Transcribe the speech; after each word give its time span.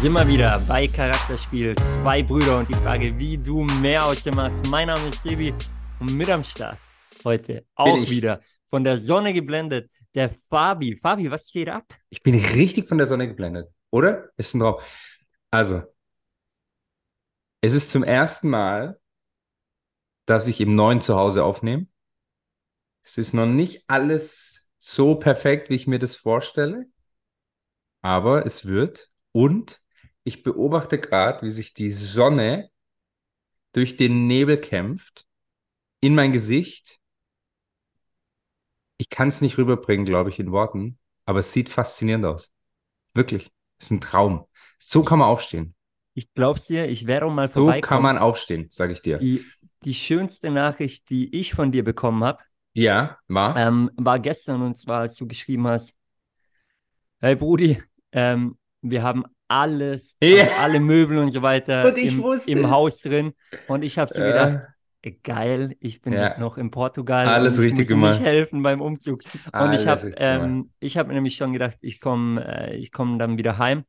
Sind 0.00 0.14
wir 0.14 0.26
wieder 0.26 0.58
bei 0.60 0.88
Charakterspiel. 0.88 1.74
Zwei 1.74 2.22
Brüder 2.22 2.60
und 2.60 2.70
die 2.70 2.74
Frage, 2.74 3.18
wie 3.18 3.36
du 3.36 3.64
mehr 3.82 4.02
aus 4.06 4.22
dem 4.22 4.34
machst. 4.34 4.66
Mein 4.70 4.86
Name 4.86 5.10
ist 5.10 5.22
Sebi 5.22 5.52
und 5.98 6.14
mit 6.14 6.30
am 6.30 6.42
Start 6.42 6.78
heute 7.22 7.66
auch 7.74 7.98
wieder 8.08 8.40
von 8.70 8.82
der 8.82 8.96
Sonne 8.96 9.34
geblendet, 9.34 9.90
der 10.14 10.30
Fabi. 10.48 10.96
Fabi, 10.96 11.30
was 11.30 11.50
steht 11.50 11.68
ab? 11.68 11.84
Ich 12.08 12.22
bin 12.22 12.34
richtig 12.34 12.88
von 12.88 12.96
der 12.96 13.06
Sonne 13.06 13.28
geblendet, 13.28 13.68
oder? 13.90 14.30
Ist 14.38 14.54
ein 14.54 14.60
Traum. 14.60 14.80
Also, 15.50 15.82
es 17.60 17.74
ist 17.74 17.90
zum 17.90 18.02
ersten 18.02 18.48
Mal, 18.48 18.98
dass 20.24 20.48
ich 20.48 20.62
im 20.62 20.74
neuen 20.74 21.02
Zuhause 21.02 21.44
aufnehme. 21.44 21.88
Es 23.02 23.18
ist 23.18 23.34
noch 23.34 23.44
nicht 23.44 23.84
alles 23.86 24.66
so 24.78 25.16
perfekt, 25.16 25.68
wie 25.68 25.74
ich 25.74 25.86
mir 25.86 25.98
das 25.98 26.16
vorstelle, 26.16 26.86
aber 28.00 28.46
es 28.46 28.64
wird. 28.64 29.10
Und 29.32 29.79
ich 30.30 30.44
beobachte 30.44 31.00
gerade, 31.00 31.44
wie 31.44 31.50
sich 31.50 31.74
die 31.74 31.90
Sonne 31.90 32.70
durch 33.72 33.96
den 33.96 34.28
Nebel 34.28 34.58
kämpft 34.58 35.26
in 36.00 36.14
mein 36.14 36.30
Gesicht. 36.30 37.00
Ich 38.96 39.10
kann 39.10 39.26
es 39.26 39.40
nicht 39.40 39.58
rüberbringen, 39.58 40.06
glaube 40.06 40.30
ich, 40.30 40.38
in 40.38 40.52
Worten, 40.52 40.98
aber 41.24 41.40
es 41.40 41.52
sieht 41.52 41.68
faszinierend 41.68 42.26
aus. 42.26 42.52
Wirklich. 43.12 43.50
Es 43.78 43.86
ist 43.86 43.90
ein 43.90 44.00
Traum. 44.00 44.46
So 44.78 45.02
kann 45.02 45.18
man 45.18 45.28
aufstehen. 45.28 45.74
Ich 46.14 46.32
glaub's 46.32 46.66
dir, 46.66 46.88
ich 46.88 47.08
werde 47.08 47.26
auch 47.26 47.32
mal 47.32 47.48
so 47.48 47.62
vorbeikommen. 47.62 47.82
So 47.82 47.88
kann 47.88 48.02
man 48.02 48.18
aufstehen, 48.18 48.68
sage 48.70 48.92
ich 48.92 49.02
dir. 49.02 49.18
Die, 49.18 49.44
die 49.84 49.94
schönste 49.94 50.50
Nachricht, 50.52 51.10
die 51.10 51.34
ich 51.34 51.54
von 51.54 51.72
dir 51.72 51.82
bekommen 51.82 52.22
habe, 52.22 52.38
ja, 52.72 53.18
war? 53.26 53.56
Ähm, 53.56 53.90
war 53.96 54.20
gestern 54.20 54.62
und 54.62 54.76
zwar, 54.76 55.00
als 55.00 55.16
du 55.16 55.26
geschrieben 55.26 55.66
hast, 55.66 55.92
hey 57.18 57.34
Brudi, 57.34 57.82
ähm, 58.12 58.56
wir 58.80 59.02
haben 59.02 59.24
alles, 59.50 60.16
ja. 60.22 60.44
also 60.44 60.54
alle 60.58 60.80
Möbel 60.80 61.18
und 61.18 61.32
so 61.32 61.42
weiter 61.42 61.96
im, 61.96 62.22
im 62.46 62.70
Haus 62.70 62.98
drin. 62.98 63.32
Und 63.66 63.82
ich 63.82 63.98
habe 63.98 64.12
so 64.12 64.22
ja. 64.22 64.28
gedacht, 64.28 65.22
geil, 65.24 65.76
ich 65.80 66.00
bin 66.00 66.12
ja. 66.12 66.38
noch 66.38 66.56
in 66.56 66.70
Portugal. 66.70 67.26
Alles 67.26 67.58
und 67.58 67.64
ich 67.64 67.72
richtig 67.72 67.80
muss 67.80 67.88
gemacht. 67.88 68.20
Nicht 68.20 68.26
helfen 68.26 68.62
beim 68.62 68.80
Umzug. 68.80 69.22
Und 69.46 69.54
Alles 69.54 69.82
ich 69.82 69.88
habe 69.88 70.14
ähm, 70.16 70.70
ich 70.78 70.96
habe 70.96 71.12
nämlich 71.12 71.34
schon 71.34 71.52
gedacht, 71.52 71.78
ich 71.80 72.00
komme 72.00 72.44
äh, 72.46 72.76
ich 72.76 72.92
komme 72.92 73.18
dann 73.18 73.38
wieder 73.38 73.58
heim 73.58 73.84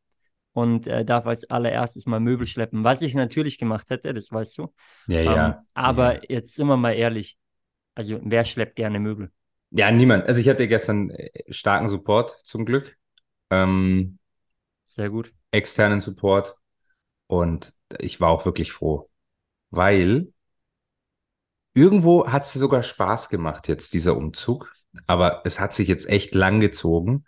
und 0.53 0.87
äh, 0.87 1.05
darf 1.05 1.27
als 1.27 1.47
allererstes 1.47 2.07
mal 2.07 2.19
Möbel 2.19 2.47
schleppen, 2.47 2.83
was 2.83 3.03
ich 3.03 3.13
natürlich 3.13 3.59
gemacht 3.59 3.89
hätte, 3.91 4.15
das 4.15 4.31
weißt 4.31 4.57
du. 4.57 4.73
Ja, 5.07 5.19
ähm, 5.19 5.25
ja. 5.25 5.63
Aber 5.75 6.15
ja. 6.15 6.21
jetzt 6.27 6.55
sind 6.55 6.67
wir 6.67 6.77
mal 6.77 6.93
ehrlich, 6.93 7.37
also 7.93 8.19
wer 8.23 8.45
schleppt 8.45 8.77
gerne 8.77 8.99
Möbel? 8.99 9.29
Ja, 9.69 9.91
niemand. 9.91 10.25
Also 10.25 10.41
ich 10.41 10.49
hatte 10.49 10.67
gestern 10.67 11.11
äh, 11.11 11.29
starken 11.49 11.87
Support 11.87 12.39
zum 12.43 12.65
Glück. 12.65 12.97
Ähm, 13.51 14.17
Sehr 14.87 15.09
gut. 15.11 15.31
Externen 15.51 15.99
Support 15.99 16.55
und 17.27 17.73
ich 17.99 18.21
war 18.21 18.29
auch 18.29 18.45
wirklich 18.45 18.71
froh, 18.71 19.09
weil 19.71 20.33
irgendwo 21.73 22.27
hat 22.27 22.43
es 22.43 22.53
sogar 22.53 22.83
Spaß 22.83 23.29
gemacht 23.29 23.67
jetzt 23.67 23.93
dieser 23.93 24.15
Umzug, 24.17 24.73
aber 25.07 25.41
es 25.45 25.59
hat 25.59 25.73
sich 25.73 25.87
jetzt 25.87 26.09
echt 26.09 26.33
lang 26.35 26.59
gezogen 26.59 27.25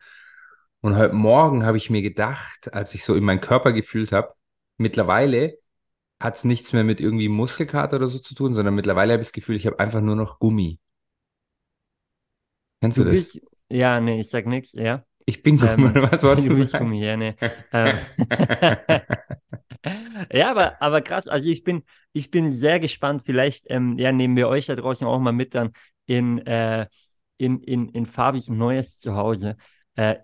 und 0.82 0.98
heute 0.98 1.14
Morgen 1.16 1.66
habe 1.66 1.78
ich 1.78 1.90
mir 1.90 2.02
gedacht, 2.02 2.74
als 2.74 2.94
ich 2.96 3.06
so 3.06 3.16
in 3.16 3.24
meinen 3.24 3.42
Körper 3.42 3.74
gefühlt 3.74 4.12
habe, 4.12 4.34
mittlerweile 4.78 5.58
hat 6.20 6.38
es 6.38 6.46
nichts 6.46 6.74
mehr 6.74 6.84
mit 6.86 7.02
irgendwie 7.02 7.30
Muskelkater 7.30 7.98
oder 7.98 8.08
so 8.08 8.20
zu 8.20 8.36
tun, 8.36 8.56
sondern 8.56 8.76
mittlerweile 8.76 9.14
habe 9.14 9.22
ich 9.24 9.30
das 9.30 9.34
Gefühl, 9.34 9.58
ich 9.58 9.68
habe 9.68 9.80
einfach 9.80 10.02
nur 10.02 10.16
noch 10.16 10.40
Gummi. 10.40 10.80
Kennst 12.82 12.98
du, 12.98 13.04
du 13.04 13.12
das? 13.12 13.12
Bist, 13.12 13.42
ja, 13.70 14.00
nee, 14.00 14.20
ich 14.20 14.30
sag 14.30 14.46
nichts, 14.46 14.74
ja. 14.74 15.06
Ich 15.26 15.44
bin 15.44 15.58
Gummi, 15.58 15.86
ähm, 15.88 15.94
was 16.12 16.24
wolltest 16.24 16.48
du, 16.48 16.64
sagen? 16.64 16.86
Gummi, 16.86 17.06
ja, 17.06 17.18
nee. 17.18 17.36
Ja, 20.32 20.52
aber, 20.52 20.82
aber 20.82 21.02
krass, 21.02 21.28
also 21.28 21.50
ich 21.50 21.64
bin, 21.64 21.84
ich 22.14 22.32
bin 22.32 22.52
sehr 22.52 22.80
gespannt, 22.80 23.24
vielleicht 23.26 23.66
ähm, 23.70 23.98
ja, 23.98 24.12
nehmen 24.12 24.36
wir 24.36 24.48
euch 24.48 24.68
da 24.68 24.76
draußen 24.76 25.06
auch 25.06 25.20
mal 25.20 25.34
mit 25.34 25.56
dann 25.56 25.72
in, 26.06 26.40
äh, 26.46 26.88
in, 27.38 27.62
in, 27.62 27.90
in 27.90 28.06
Fabis 28.06 28.50
neues 28.50 29.00
Zuhause. 29.00 29.58
Äh, 29.96 30.16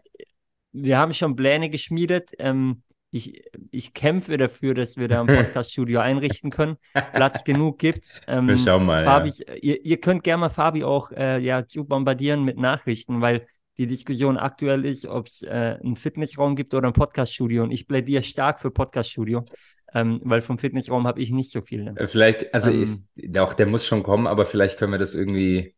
wir 0.72 0.98
haben 0.98 1.14
schon 1.14 1.36
Pläne 1.36 1.70
geschmiedet. 1.70 2.32
Ähm, 2.40 2.84
ich, 3.12 3.42
ich 3.72 3.94
kämpfe 3.94 4.38
dafür, 4.38 4.76
dass 4.76 4.98
wir 4.98 5.08
da 5.08 5.22
ein 5.22 5.28
Podcast-Studio 5.36 6.00
einrichten 6.00 6.52
können. 6.52 6.78
Platz 7.14 7.44
genug 7.44 7.80
gibt's. 7.80 8.20
Ähm, 8.28 8.48
wir 8.48 8.60
schauen 8.60 8.86
mal. 8.86 9.04
Fabi, 9.04 9.30
ja. 9.30 9.54
ihr, 9.56 9.86
ihr 9.86 10.00
könnt 10.00 10.24
gerne 10.24 10.42
mal 10.42 10.50
Fabi 10.50 10.84
auch 10.84 11.12
äh, 11.12 11.40
ja, 11.40 11.66
zu 11.66 11.86
bombardieren 11.86 12.44
mit 12.44 12.58
Nachrichten, 12.58 13.22
weil 13.22 13.48
die 13.80 13.88
Diskussion 13.88 14.38
aktuell 14.38 14.86
ist, 14.86 15.06
ob 15.06 15.28
es 15.28 15.42
äh, 15.42 15.78
einen 15.82 15.96
Fitnessraum 15.96 16.58
gibt 16.58 16.74
oder 16.74 16.88
ein 16.88 16.94
Podcast-Studio. 16.94 17.64
Und 17.64 17.72
ich 17.72 17.88
plädiere 17.88 18.24
stark 18.24 18.60
für 18.60 18.72
Podcast-Studio, 18.72 19.46
ähm, 19.94 20.20
weil 20.24 20.42
vom 20.42 20.58
Fitnessraum 20.58 21.08
habe 21.08 21.22
ich 21.22 21.32
nicht 21.32 21.50
so 21.50 21.62
viel. 21.62 21.86
Ne? 21.86 22.08
Vielleicht, 22.08 22.54
also 22.54 22.70
ähm, 22.72 22.84
ist, 22.84 23.08
doch, 23.16 23.54
der 23.54 23.68
muss 23.68 23.88
schon 23.88 24.04
kommen, 24.04 24.28
aber 24.28 24.46
vielleicht 24.46 24.78
können 24.78 24.92
wir 24.92 25.00
das 25.00 25.16
irgendwie 25.16 25.76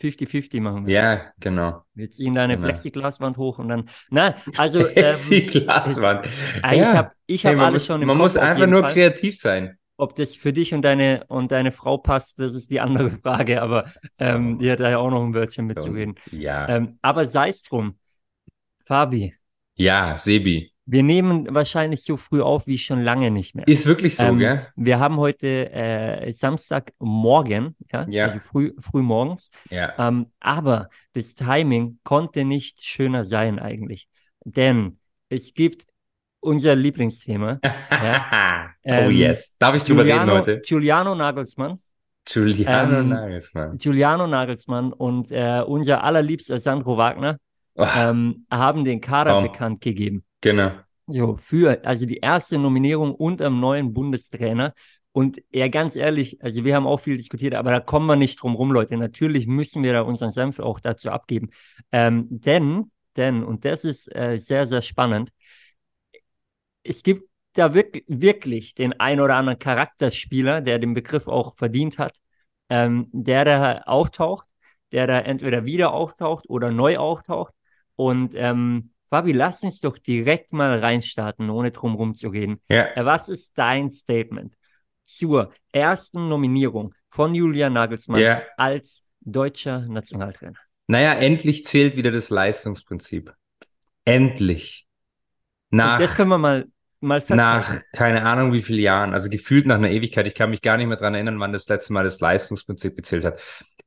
50-50 0.00 0.62
machen 0.62 0.86
wir. 0.86 0.94
Ja, 0.94 1.20
genau. 1.38 1.82
Wir 1.94 2.10
ziehen 2.10 2.34
da 2.34 2.44
eine 2.44 2.56
genau. 2.56 2.68
Plexiglaswand 2.68 3.36
hoch 3.36 3.58
und 3.58 3.68
dann. 3.68 3.88
Na, 4.08 4.34
also. 4.56 4.84
Plexiglaswand. 4.94 6.26
Ähm, 6.26 6.62
ja. 6.62 6.72
Ich 6.72 6.86
habe 6.86 7.12
ich 7.26 7.46
hab 7.46 7.52
hey, 7.52 7.60
alles 7.60 7.82
muss, 7.82 7.86
schon 7.86 8.02
im 8.02 8.08
Man 8.08 8.16
Kopf 8.16 8.24
muss 8.24 8.36
einfach 8.38 8.66
nur 8.66 8.80
Fall. 8.80 8.92
kreativ 8.92 9.38
sein. 9.38 9.78
Ob 9.98 10.14
das 10.14 10.36
für 10.36 10.52
dich 10.52 10.74
und 10.74 10.82
deine 10.82 11.24
und 11.28 11.52
deine 11.52 11.72
Frau 11.72 11.96
passt, 11.96 12.38
das 12.38 12.54
ist 12.54 12.70
die 12.70 12.80
andere 12.80 13.10
Frage, 13.22 13.62
aber 13.62 13.90
ähm, 14.18 14.58
die 14.58 14.70
hat 14.70 14.80
da 14.80 14.90
ja 14.90 14.98
auch 14.98 15.10
noch 15.10 15.24
ein 15.24 15.34
Wörtchen 15.34 15.66
mitzureden. 15.66 16.16
Ja. 16.30 16.68
Ähm, 16.68 16.98
aber 17.02 17.26
sei 17.26 17.48
es 17.48 17.62
drum. 17.62 17.98
Fabi. 18.84 19.34
Ja, 19.74 20.16
Sebi. 20.18 20.72
Wir 20.88 21.02
nehmen 21.02 21.52
wahrscheinlich 21.52 22.04
so 22.04 22.16
früh 22.16 22.40
auf 22.40 22.68
wie 22.68 22.78
schon 22.78 23.02
lange 23.02 23.32
nicht 23.32 23.56
mehr. 23.56 23.66
Ist 23.66 23.86
wirklich 23.86 24.14
so, 24.14 24.22
ähm, 24.22 24.38
gell? 24.38 24.68
Wir 24.76 25.00
haben 25.00 25.16
heute 25.16 25.72
äh, 25.72 26.32
Samstagmorgen, 26.32 27.74
ja, 27.92 28.06
ja, 28.08 28.26
also 28.26 28.38
früh, 28.38 28.72
früh 28.78 29.02
morgens. 29.02 29.50
Ja. 29.68 29.94
Ähm, 29.98 30.30
aber 30.38 30.88
das 31.12 31.34
Timing 31.34 31.98
konnte 32.04 32.44
nicht 32.44 32.84
schöner 32.84 33.24
sein 33.24 33.58
eigentlich. 33.58 34.08
Denn 34.44 35.00
es 35.28 35.54
gibt 35.54 35.86
unser 36.46 36.76
Lieblingsthema. 36.76 37.58
ja, 37.90 38.70
oh 38.84 38.88
ähm, 38.88 39.10
yes. 39.10 39.56
Darf 39.58 39.74
ich 39.74 39.82
drüber 39.82 40.04
Giuliano, 40.04 40.32
reden 40.32 40.40
heute? 40.40 40.60
Giuliano 40.64 41.14
Nagelsmann. 41.14 41.78
Giuliano 42.24 42.98
ähm, 43.00 43.08
Nagelsmann. 43.08 43.78
Giuliano 43.78 44.26
Nagelsmann 44.26 44.92
und 44.92 45.30
äh, 45.30 45.62
unser 45.66 46.02
allerliebster 46.02 46.60
Sandro 46.60 46.96
Wagner 46.96 47.38
oh. 47.74 47.84
haben 47.84 48.84
den 48.84 49.00
Kader 49.00 49.38
oh. 49.38 49.42
bekannt 49.42 49.80
gegeben. 49.80 50.24
Genau. 50.40 50.70
So, 51.08 51.36
für, 51.36 51.84
also 51.84 52.06
die 52.06 52.18
erste 52.18 52.58
Nominierung 52.58 53.14
unter 53.14 53.44
dem 53.44 53.60
neuen 53.60 53.92
Bundestrainer. 53.92 54.72
Und 55.12 55.40
ja, 55.50 55.68
ganz 55.68 55.96
ehrlich, 55.96 56.42
also 56.42 56.64
wir 56.64 56.74
haben 56.74 56.86
auch 56.86 56.98
viel 56.98 57.16
diskutiert, 57.16 57.54
aber 57.54 57.70
da 57.70 57.80
kommen 57.80 58.06
wir 58.06 58.16
nicht 58.16 58.42
drum 58.42 58.54
rum, 58.54 58.72
Leute. 58.72 58.96
Natürlich 58.96 59.46
müssen 59.46 59.82
wir 59.82 59.92
da 59.92 60.02
unseren 60.02 60.32
Senf 60.32 60.58
auch 60.58 60.80
dazu 60.80 61.10
abgeben. 61.10 61.50
Ähm, 61.92 62.26
denn, 62.28 62.90
denn, 63.16 63.44
und 63.44 63.64
das 63.64 63.84
ist 63.84 64.14
äh, 64.14 64.38
sehr, 64.38 64.66
sehr 64.66 64.82
spannend, 64.82 65.30
es 66.88 67.02
gibt 67.02 67.28
da 67.54 67.74
wirklich, 67.74 68.04
wirklich 68.08 68.74
den 68.74 68.92
ein 69.00 69.20
oder 69.20 69.36
anderen 69.36 69.58
Charakterspieler, 69.58 70.60
der 70.60 70.78
den 70.78 70.94
Begriff 70.94 71.26
auch 71.28 71.56
verdient 71.56 71.98
hat, 71.98 72.14
ähm, 72.68 73.08
der 73.12 73.44
da 73.44 73.78
auftaucht, 73.86 74.46
der 74.92 75.06
da 75.06 75.20
entweder 75.20 75.64
wieder 75.64 75.92
auftaucht 75.92 76.48
oder 76.48 76.70
neu 76.70 76.98
auftaucht. 76.98 77.54
Und 77.96 78.34
ähm, 78.34 78.90
Fabi, 79.08 79.32
lass 79.32 79.62
uns 79.62 79.80
doch 79.80 79.98
direkt 79.98 80.52
mal 80.52 80.78
reinstarten, 80.78 81.48
ohne 81.50 81.70
drum 81.70 82.14
zu 82.14 82.28
reden. 82.28 82.60
Ja. 82.68 82.86
Äh, 82.94 83.04
was 83.04 83.28
ist 83.28 83.56
dein 83.56 83.92
Statement 83.92 84.54
zur 85.02 85.52
ersten 85.72 86.28
Nominierung 86.28 86.94
von 87.08 87.34
Julian 87.34 87.72
Nagelsmann 87.72 88.20
ja. 88.20 88.42
als 88.56 89.02
deutscher 89.20 89.80
Nationaltrainer? 89.80 90.58
Naja, 90.88 91.14
endlich 91.14 91.64
zählt 91.64 91.96
wieder 91.96 92.10
das 92.10 92.30
Leistungsprinzip. 92.30 93.32
Endlich. 94.04 94.86
Nach, 95.70 95.98
das 95.98 96.14
können 96.14 96.30
wir 96.30 96.38
mal, 96.38 96.66
mal 97.00 97.20
festhalten. 97.20 97.76
Nach 97.76 97.82
keine 97.92 98.22
Ahnung 98.24 98.52
wie 98.52 98.62
vielen 98.62 98.80
Jahren, 98.80 99.12
also 99.12 99.28
gefühlt 99.28 99.66
nach 99.66 99.76
einer 99.76 99.90
Ewigkeit, 99.90 100.26
ich 100.26 100.34
kann 100.34 100.50
mich 100.50 100.62
gar 100.62 100.76
nicht 100.76 100.86
mehr 100.86 100.96
dran 100.96 101.14
erinnern, 101.14 101.40
wann 101.40 101.52
das 101.52 101.68
letzte 101.68 101.92
Mal 101.92 102.04
das 102.04 102.20
Leistungsprinzip 102.20 102.96
gezählt 102.96 103.24
hat. 103.24 103.40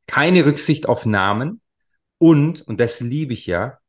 Keine 0.08 0.46
Rücksicht 0.46 0.88
auf 0.88 1.06
Namen 1.06 1.62
und, 2.18 2.62
und 2.62 2.80
das 2.80 3.00
liebe 3.00 3.34
ich 3.34 3.46
ja, 3.46 3.80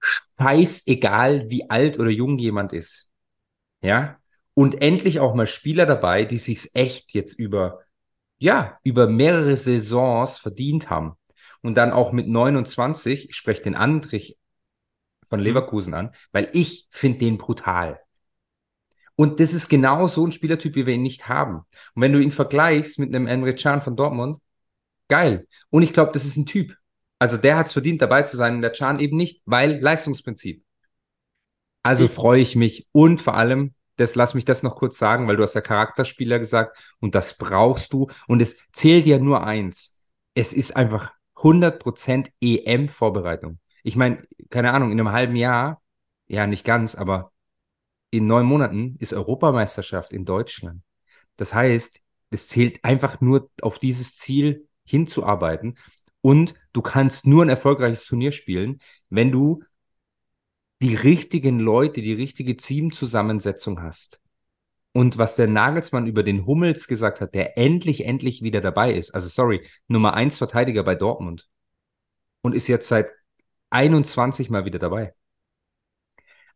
scheißegal, 0.00 1.50
wie 1.50 1.68
alt 1.68 1.98
oder 1.98 2.10
jung 2.10 2.38
jemand 2.38 2.72
ist. 2.72 3.10
Ja? 3.82 4.18
Und 4.54 4.82
endlich 4.82 5.20
auch 5.20 5.34
mal 5.34 5.46
Spieler 5.46 5.86
dabei, 5.86 6.24
die 6.24 6.38
sich's 6.38 6.70
echt 6.74 7.12
jetzt 7.12 7.38
über, 7.38 7.80
ja, 8.38 8.78
über 8.82 9.06
mehrere 9.06 9.56
Saisons 9.56 10.38
verdient 10.38 10.90
haben. 10.90 11.14
Und 11.62 11.74
dann 11.74 11.92
auch 11.92 12.12
mit 12.12 12.26
29, 12.26 13.30
ich 13.30 13.36
spreche 13.36 13.62
den 13.62 13.74
Andrich 13.74 14.38
von 15.26 15.40
mhm. 15.40 15.46
Leverkusen 15.46 15.94
an, 15.94 16.14
weil 16.32 16.48
ich 16.52 16.88
finde 16.90 17.20
den 17.20 17.38
brutal. 17.38 18.00
Und 19.20 19.38
das 19.38 19.52
ist 19.52 19.68
genau 19.68 20.06
so 20.06 20.26
ein 20.26 20.32
Spielertyp, 20.32 20.74
wie 20.76 20.86
wir 20.86 20.94
ihn 20.94 21.02
nicht 21.02 21.28
haben. 21.28 21.56
Und 21.94 22.00
wenn 22.00 22.14
du 22.14 22.20
ihn 22.20 22.30
vergleichst 22.30 22.98
mit 22.98 23.14
einem 23.14 23.26
Emre 23.26 23.54
Can 23.54 23.82
von 23.82 23.94
Dortmund, 23.94 24.40
geil. 25.08 25.46
Und 25.68 25.82
ich 25.82 25.92
glaube, 25.92 26.12
das 26.12 26.24
ist 26.24 26.38
ein 26.38 26.46
Typ. 26.46 26.74
Also 27.18 27.36
der 27.36 27.58
hat 27.58 27.66
es 27.66 27.74
verdient, 27.74 28.00
dabei 28.00 28.22
zu 28.22 28.38
sein 28.38 28.54
und 28.54 28.62
der 28.62 28.72
Chan 28.72 28.98
eben 28.98 29.18
nicht, 29.18 29.42
weil 29.44 29.78
Leistungsprinzip. 29.78 30.64
Also 31.82 32.08
freue 32.08 32.40
ich 32.40 32.56
mich 32.56 32.88
und 32.92 33.20
vor 33.20 33.34
allem, 33.34 33.74
das 33.96 34.14
lass 34.14 34.32
mich 34.32 34.46
das 34.46 34.62
noch 34.62 34.76
kurz 34.76 34.96
sagen, 34.96 35.28
weil 35.28 35.36
du 35.36 35.42
hast 35.42 35.52
ja 35.52 35.60
Charakterspieler 35.60 36.38
gesagt 36.38 36.78
und 36.98 37.14
das 37.14 37.36
brauchst 37.36 37.92
du 37.92 38.08
und 38.26 38.40
es 38.40 38.56
zählt 38.72 39.04
ja 39.04 39.18
nur 39.18 39.44
eins. 39.44 39.98
Es 40.32 40.54
ist 40.54 40.76
einfach 40.76 41.12
100% 41.36 42.30
EM-Vorbereitung. 42.40 43.58
Ich 43.82 43.96
meine, 43.96 44.22
keine 44.48 44.72
Ahnung, 44.72 44.92
in 44.92 44.98
einem 44.98 45.12
halben 45.12 45.36
Jahr, 45.36 45.82
ja 46.26 46.46
nicht 46.46 46.64
ganz, 46.64 46.94
aber 46.94 47.32
in 48.10 48.26
neun 48.26 48.46
Monaten 48.46 48.96
ist 48.98 49.12
Europameisterschaft 49.12 50.12
in 50.12 50.24
Deutschland. 50.24 50.82
Das 51.36 51.54
heißt, 51.54 52.00
es 52.30 52.48
zählt 52.48 52.84
einfach 52.84 53.20
nur 53.20 53.50
auf 53.62 53.78
dieses 53.78 54.16
Ziel 54.16 54.68
hinzuarbeiten 54.84 55.78
und 56.20 56.54
du 56.72 56.82
kannst 56.82 57.26
nur 57.26 57.44
ein 57.44 57.48
erfolgreiches 57.48 58.04
Turnier 58.04 58.32
spielen, 58.32 58.80
wenn 59.08 59.32
du 59.32 59.62
die 60.82 60.94
richtigen 60.94 61.58
Leute, 61.58 62.00
die 62.00 62.14
richtige 62.14 62.56
Teamzusammensetzung 62.56 63.82
hast. 63.82 64.20
Und 64.92 65.18
was 65.18 65.36
der 65.36 65.46
Nagelsmann 65.46 66.06
über 66.06 66.22
den 66.22 66.46
Hummels 66.46 66.88
gesagt 66.88 67.20
hat, 67.20 67.34
der 67.34 67.56
endlich, 67.56 68.04
endlich 68.06 68.42
wieder 68.42 68.60
dabei 68.60 68.92
ist. 68.92 69.14
Also 69.14 69.28
sorry, 69.28 69.66
Nummer 69.86 70.14
eins 70.14 70.38
Verteidiger 70.38 70.82
bei 70.82 70.96
Dortmund. 70.96 71.48
Und 72.42 72.54
ist 72.54 72.66
jetzt 72.66 72.88
seit 72.88 73.10
21 73.70 74.50
Mal 74.50 74.64
wieder 74.64 74.78
dabei. 74.78 75.14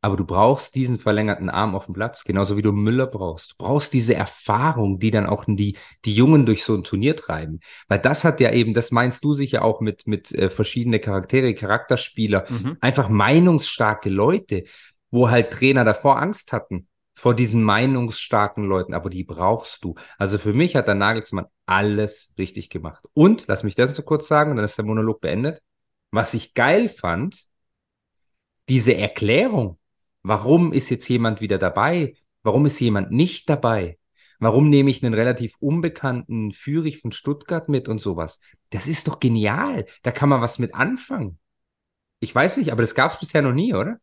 Aber 0.05 0.19
du 0.19 0.27
brauchst 0.27 0.75
diesen 0.75 0.99
verlängerten 0.99 1.49
Arm 1.49 1.75
auf 1.75 1.87
dem 1.87 1.95
Platz, 1.95 2.25
genauso 2.25 2.59
wie 2.59 2.63
du 2.63 2.73
Müller 2.73 3.07
brauchst. 3.07 3.53
Du 3.53 3.55
brauchst 3.57 3.95
diese 3.95 4.15
Erfahrung, 4.15 4.99
die 4.99 5.11
dann 5.11 5.25
auch 5.25 5.47
die, 5.49 5.79
die 6.05 6.15
Jungen 6.15 6.45
durch 6.45 6.63
so 6.63 6.75
ein 6.75 6.85
Turnier 6.85 7.17
treiben. 7.17 7.61
Weil 7.89 8.01
das 8.01 8.23
hat 8.23 8.39
ja 8.39 8.53
eben, 8.53 8.75
das 8.75 8.91
meinst 8.91 9.25
du 9.25 9.33
sicher 9.33 9.65
auch 9.65 9.81
mit, 9.81 10.07
mit 10.07 10.31
äh, 10.33 10.51
verschiedene 10.51 11.01
Charaktere, 11.01 11.55
Charakterspieler, 11.55 12.45
Mhm. 12.51 12.77
einfach 12.83 13.09
meinungsstarke 13.09 14.11
Leute, 14.11 14.65
wo 15.11 15.31
halt 15.31 15.51
Trainer 15.51 15.87
davor 15.87 16.21
Angst 16.21 16.53
hatten, 16.53 16.87
vor 17.15 17.35
diesen 17.35 17.63
meinungsstarken 17.63 18.65
Leuten, 18.65 18.93
aber 18.93 19.09
die 19.09 19.25
brauchst 19.25 19.85
du. 19.85 19.95
Also 20.19 20.37
für 20.37 20.53
mich 20.53 20.77
hat 20.77 20.87
der 20.87 20.97
Nagelsmann 20.97 21.47
alles 21.65 22.35
richtig 22.37 22.69
gemacht. 22.69 23.03
Und, 23.15 23.45
lass 23.47 23.63
mich 23.63 23.75
das 23.75 23.97
so 23.97 24.03
kurz 24.03 24.29
sagen, 24.29 24.55
dann 24.55 24.67
ist 24.67 24.77
der 24.77 24.85
Monolog 24.85 25.23
beendet. 25.23 25.63
Was 26.11 26.35
ich 26.35 26.53
geil 26.53 26.91
fand, 26.91 27.47
diese 28.69 28.95
Erklärung. 28.95 29.79
Warum 30.25 30.73
ist 30.73 30.89
jetzt 30.89 31.07
jemand 31.09 31.43
wieder 31.43 31.59
dabei? 31.59 32.17
Warum 32.43 32.65
ist 32.65 32.81
jemand 32.81 33.11
nicht 33.11 33.49
dabei? 33.49 33.99
Warum 34.41 34.71
nehme 34.71 34.91
ich 34.91 35.05
einen 35.05 35.15
relativ 35.15 35.57
unbekannten 35.61 36.53
Führig 36.53 36.99
von 36.99 37.13
Stuttgart 37.13 37.69
mit 37.69 37.89
und 37.89 38.01
sowas? 38.01 38.41
Das 38.71 38.89
ist 38.89 39.07
doch 39.07 39.21
genial. 39.21 39.87
Da 40.03 40.11
kann 40.13 40.31
man 40.31 40.41
was 40.41 40.59
mit 40.59 40.75
anfangen. 40.75 41.39
Ich 42.21 42.35
weiß 42.35 42.57
nicht, 42.57 42.73
aber 42.73 42.81
das 42.81 42.95
gab 42.95 43.13
es 43.13 43.21
bisher 43.21 43.43
noch 43.43 43.53
nie, 43.53 43.75
oder? 43.75 43.99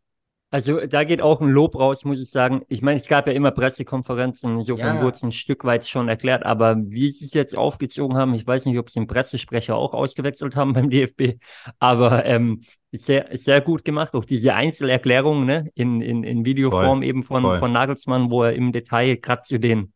Also 0.53 0.86
da 0.86 1.06
geht 1.06 1.21
auch 1.21 1.39
ein 1.39 1.50
Lob 1.50 1.80
raus, 1.80 2.03
muss 2.03 2.21
ich 2.21 2.30
sagen. 2.30 2.62
Ich 2.68 2.81
meine, 2.81 3.00
es 3.00 3.07
gab 3.07 3.25
ja 3.25 3.31
immer 3.33 3.51
Pressekonferenzen, 3.51 4.59
insofern 4.59 4.98
Ja. 4.98 5.01
wurde 5.01 5.15
es 5.15 5.24
ein 5.24 5.31
Stück 5.31 5.63
weit 5.63 5.88
schon 5.88 6.09
erklärt, 6.09 6.45
aber 6.45 6.75
wie 6.77 7.09
sie 7.09 7.24
es 7.24 7.33
jetzt 7.33 7.56
aufgezogen 7.56 8.18
haben, 8.18 8.33
ich 8.33 8.45
weiß 8.45 8.65
nicht, 8.65 8.77
ob 8.77 8.89
sie 8.89 9.00
den 9.00 9.07
Pressesprecher 9.07 9.77
auch 9.77 9.94
ausgewechselt 9.94 10.57
haben 10.57 10.74
beim 10.89 10.89
DFB, 10.89 11.39
aber 11.80 12.25
ähm, 12.25 12.63
sehr, 12.92 13.30
sehr 13.31 13.62
gut 13.62 13.86
gemacht. 13.86 14.13
Auch 14.13 14.25
diese 14.25 14.53
Einzelerklärungen 14.53 15.45
ne, 15.45 15.71
in, 15.74 16.01
in, 16.01 16.25
in 16.25 16.44
Videoform 16.44 17.00
Voll, 17.00 17.03
eben 17.06 17.24
von, 17.24 17.44
voll. 17.44 17.59
von 17.59 17.71
Nagelsmann, 17.71 18.30
wo 18.30 18.44
er 18.44 18.53
im 18.53 18.74
Detail 18.74 19.15
gerade 19.15 19.44
zu 19.44 19.57
den 19.57 19.94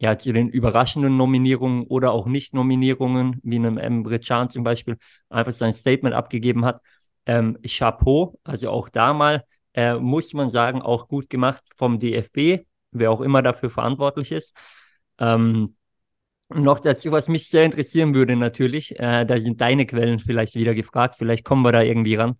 ja, 0.00 0.16
zu 0.16 0.32
den 0.32 0.48
überraschenden 0.48 1.16
Nominierungen 1.16 1.84
oder 1.88 2.12
auch 2.12 2.26
Nicht-Nominierungen, 2.26 3.40
wie 3.42 3.56
einem 3.56 3.78
Emre 3.78 4.20
Can 4.20 4.48
zum 4.48 4.62
Beispiel, 4.62 4.96
einfach 5.28 5.52
sein 5.52 5.72
Statement 5.72 6.14
abgegeben 6.14 6.64
hat. 6.64 6.80
Ähm, 7.26 7.58
Chapeau, 7.66 8.38
also 8.44 8.70
auch 8.70 8.88
da 8.88 9.12
mal, 9.12 9.42
äh, 9.78 9.94
muss 9.94 10.32
man 10.34 10.50
sagen, 10.50 10.82
auch 10.82 11.08
gut 11.08 11.30
gemacht 11.30 11.62
vom 11.76 12.00
DFB, 12.00 12.66
wer 12.90 13.10
auch 13.12 13.20
immer 13.20 13.42
dafür 13.42 13.70
verantwortlich 13.70 14.32
ist. 14.32 14.54
Ähm, 15.18 15.76
noch 16.50 16.80
dazu, 16.80 17.12
was 17.12 17.28
mich 17.28 17.48
sehr 17.50 17.64
interessieren 17.64 18.14
würde 18.14 18.34
natürlich, 18.36 18.98
äh, 18.98 19.24
da 19.26 19.40
sind 19.40 19.60
deine 19.60 19.86
Quellen 19.86 20.18
vielleicht 20.18 20.54
wieder 20.54 20.74
gefragt, 20.74 21.16
vielleicht 21.18 21.44
kommen 21.44 21.62
wir 21.62 21.72
da 21.72 21.82
irgendwie 21.82 22.14
ran. 22.14 22.36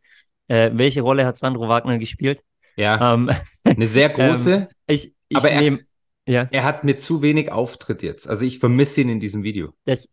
Äh, 0.49 0.70
welche 0.75 1.02
Rolle 1.02 1.26
hat 1.26 1.37
Sandro 1.37 1.69
Wagner 1.69 1.99
gespielt? 1.99 2.43
Ja, 2.76 3.14
Ähm, 3.14 3.31
eine 3.64 3.87
sehr 3.87 4.08
große. 4.19 4.69
ich 4.87 5.14
ich 5.29 5.37
Aber 5.38 5.50
er- 5.50 5.79
ja, 6.26 6.49
Er 6.50 6.64
hat 6.64 6.84
mir 6.84 6.96
zu 6.96 7.23
wenig 7.23 7.52
Auftritt 7.52 8.02
jetzt. 8.02 8.29
Also 8.29 8.44
ich 8.44 8.58
vermisse 8.58 9.00
ihn 9.02 9.08
in 9.11 9.20
diesem 9.20 9.43
Video. 9.43 9.75
das. 9.84 10.08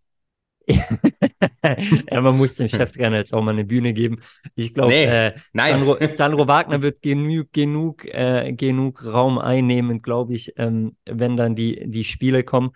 ja, 2.11 2.21
man 2.21 2.37
muss 2.37 2.55
dem 2.55 2.67
Cheftrainer 2.67 3.17
jetzt 3.17 3.33
auch 3.33 3.41
mal 3.41 3.51
eine 3.51 3.65
Bühne 3.65 3.93
geben. 3.93 4.21
Ich 4.55 4.73
glaube, 4.73 4.93
Nee, 4.93 5.05
äh. 5.05 5.33
Sandro, 5.53 5.97
Sandro 6.11 6.47
Wagner 6.47 6.81
wird 6.81 7.01
genug, 7.01 7.53
genug, 7.53 8.05
äh, 8.05 8.51
genug 8.53 9.03
Raum 9.05 9.37
einnehmen, 9.37 10.01
glaube 10.01 10.33
ich, 10.33 10.53
ähm, 10.57 10.95
wenn 11.05 11.37
dann 11.37 11.55
die, 11.55 11.83
die 11.87 12.03
Spiele 12.03 12.43
kommen. 12.43 12.71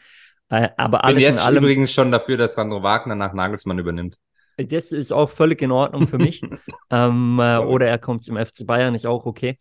Äh, 0.49 0.69
aber 0.77 0.97
Ich 0.97 1.01
bin 1.01 1.07
alles 1.07 1.17
in 1.17 1.29
jetzt 1.29 1.45
allem, 1.45 1.63
übrigens 1.63 1.91
schon 1.91 2.11
dafür, 2.11 2.37
dass 2.37 2.55
Sandro 2.55 2.83
Wagner 2.83 3.15
nach 3.15 3.33
Nagelsmann 3.33 3.79
übernimmt. 3.79 4.17
das 4.57 4.91
ist 4.91 5.11
auch 5.11 5.29
völlig 5.29 5.61
in 5.61 5.71
Ordnung 5.71 6.07
für 6.07 6.17
mich. 6.17 6.41
ähm, 6.91 7.39
äh, 7.39 7.57
oder 7.57 7.87
er 7.87 7.97
kommt 7.97 8.23
zum 8.23 8.37
FC 8.37 8.65
Bayern, 8.65 8.95
ist 8.95 9.07
auch 9.07 9.25
okay. 9.25 9.57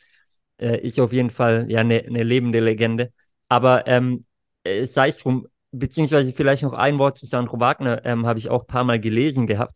Äh, 0.60 0.80
ist 0.80 0.98
auf 0.98 1.12
jeden 1.12 1.30
Fall 1.30 1.66
ja 1.68 1.80
eine 1.80 2.04
ne 2.08 2.22
lebende 2.22 2.60
Legende. 2.60 3.12
Aber 3.48 3.86
ähm, 3.86 4.24
äh, 4.64 4.84
sei 4.84 5.08
es 5.08 5.18
drum, 5.18 5.46
beziehungsweise 5.70 6.32
vielleicht 6.32 6.62
noch 6.62 6.72
ein 6.74 6.98
Wort 6.98 7.18
zu 7.18 7.26
Sandro 7.26 7.60
Wagner, 7.60 8.04
ähm, 8.04 8.26
habe 8.26 8.38
ich 8.38 8.48
auch 8.50 8.62
ein 8.62 8.66
paar 8.66 8.84
Mal 8.84 9.00
gelesen 9.00 9.46
gehabt. 9.46 9.74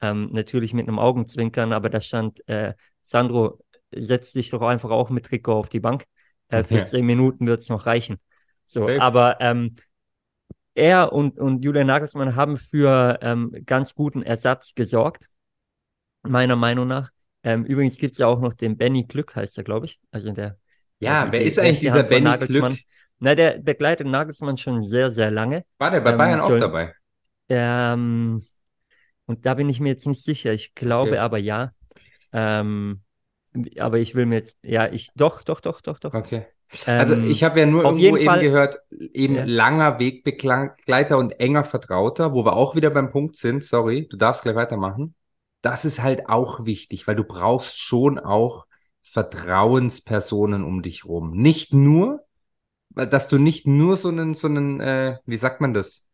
Ähm, 0.00 0.30
natürlich 0.32 0.74
mit 0.74 0.88
einem 0.88 0.98
Augenzwinkern, 0.98 1.72
aber 1.72 1.88
da 1.90 2.00
stand, 2.00 2.46
äh, 2.48 2.74
Sandro, 3.04 3.60
setz 3.94 4.32
dich 4.32 4.50
doch 4.50 4.62
einfach 4.62 4.90
auch 4.90 5.10
mit 5.10 5.26
Trikot 5.26 5.52
auf 5.52 5.68
die 5.68 5.80
Bank. 5.80 6.04
Äh, 6.48 6.58
Ja. 6.58 6.64
14 6.64 7.04
Minuten 7.06 7.46
wird 7.46 7.60
es 7.60 7.68
noch 7.68 7.86
reichen. 7.86 8.18
So, 8.66 8.80
Safe. 8.80 9.00
aber 9.00 9.40
ähm, 9.40 9.76
er 10.74 11.12
und, 11.12 11.38
und 11.38 11.64
Julian 11.64 11.86
Nagelsmann 11.86 12.34
haben 12.34 12.56
für 12.56 13.18
ähm, 13.22 13.54
ganz 13.66 13.94
guten 13.94 14.22
Ersatz 14.22 14.74
gesorgt, 14.74 15.28
meiner 16.22 16.56
Meinung 16.56 16.88
nach. 16.88 17.10
Ähm, 17.44 17.64
übrigens 17.64 17.98
gibt 17.98 18.12
es 18.12 18.18
ja 18.18 18.26
auch 18.28 18.40
noch 18.40 18.54
den 18.54 18.76
Benny 18.76 19.04
Glück, 19.04 19.34
heißt 19.34 19.58
er, 19.58 19.64
glaube 19.64 19.86
ich. 19.86 19.98
Also 20.10 20.30
der, 20.32 20.56
Ja, 21.00 21.26
die- 21.26 21.32
wer 21.32 21.42
ist 21.42 21.58
eigentlich 21.58 21.80
dieser 21.80 22.04
Benny. 22.04 22.38
Glück? 22.38 22.76
Na, 23.24 23.36
der 23.36 23.58
begleitet 23.60 24.08
Nagelsmann 24.08 24.56
schon 24.56 24.82
sehr, 24.82 25.12
sehr 25.12 25.30
lange. 25.30 25.64
War 25.78 25.92
der 25.92 26.00
bei 26.00 26.10
Ähm, 26.10 26.18
Bayern 26.18 26.40
auch 26.40 26.48
soll- 26.48 26.58
dabei? 26.58 26.92
Ähm, 27.48 28.42
und 29.26 29.46
da 29.46 29.54
bin 29.54 29.68
ich 29.68 29.78
mir 29.78 29.90
jetzt 29.90 30.08
nicht 30.08 30.24
sicher. 30.24 30.52
Ich 30.52 30.74
glaube 30.74 31.10
Okay. 31.12 31.18
aber 31.18 31.38
ja. 31.38 31.70
Ähm, 32.32 33.02
aber 33.78 33.98
ich 33.98 34.16
will 34.16 34.26
mir 34.26 34.36
jetzt, 34.36 34.58
ja, 34.64 34.88
ich, 34.90 35.10
doch, 35.14 35.42
doch, 35.42 35.60
doch, 35.60 35.80
doch, 35.82 36.00
doch. 36.00 36.14
Okay. 36.14 36.46
Also 36.86 37.14
Ähm, 37.14 37.30
ich 37.30 37.44
habe 37.44 37.60
ja 37.60 37.66
nur 37.66 37.84
auf 37.84 37.96
irgendwo 37.96 38.16
eben 38.16 38.26
Fall- 38.26 38.40
gehört, 38.40 38.78
eben 38.90 39.36
Ja. 39.36 39.44
langer 39.44 40.00
Wegbegleiter 40.00 41.16
und 41.18 41.38
enger 41.38 41.62
Vertrauter, 41.62 42.32
wo 42.32 42.44
wir 42.44 42.54
auch 42.54 42.74
wieder 42.74 42.90
beim 42.90 43.10
Punkt 43.10 43.36
sind, 43.36 43.62
sorry, 43.62 44.08
du 44.10 44.16
darfst 44.16 44.42
gleich 44.42 44.56
weitermachen. 44.56 45.14
Das 45.60 45.84
ist 45.84 46.02
halt 46.02 46.28
auch 46.28 46.64
wichtig, 46.64 47.06
weil 47.06 47.14
du 47.14 47.22
brauchst 47.22 47.78
schon 47.80 48.18
auch 48.18 48.66
Vertrauenspersonen 49.02 50.64
um 50.64 50.82
dich 50.82 51.04
rum. 51.04 51.32
Nicht 51.36 51.72
nur, 51.74 52.24
dass 52.94 53.28
du 53.28 53.38
nicht 53.38 53.66
nur 53.66 53.96
so 53.96 54.08
einen, 54.08 54.34
so 54.34 54.48
einen, 54.48 54.80
äh, 54.80 55.18
wie 55.26 55.36
sagt 55.36 55.60
man 55.60 55.74
das? 55.74 56.06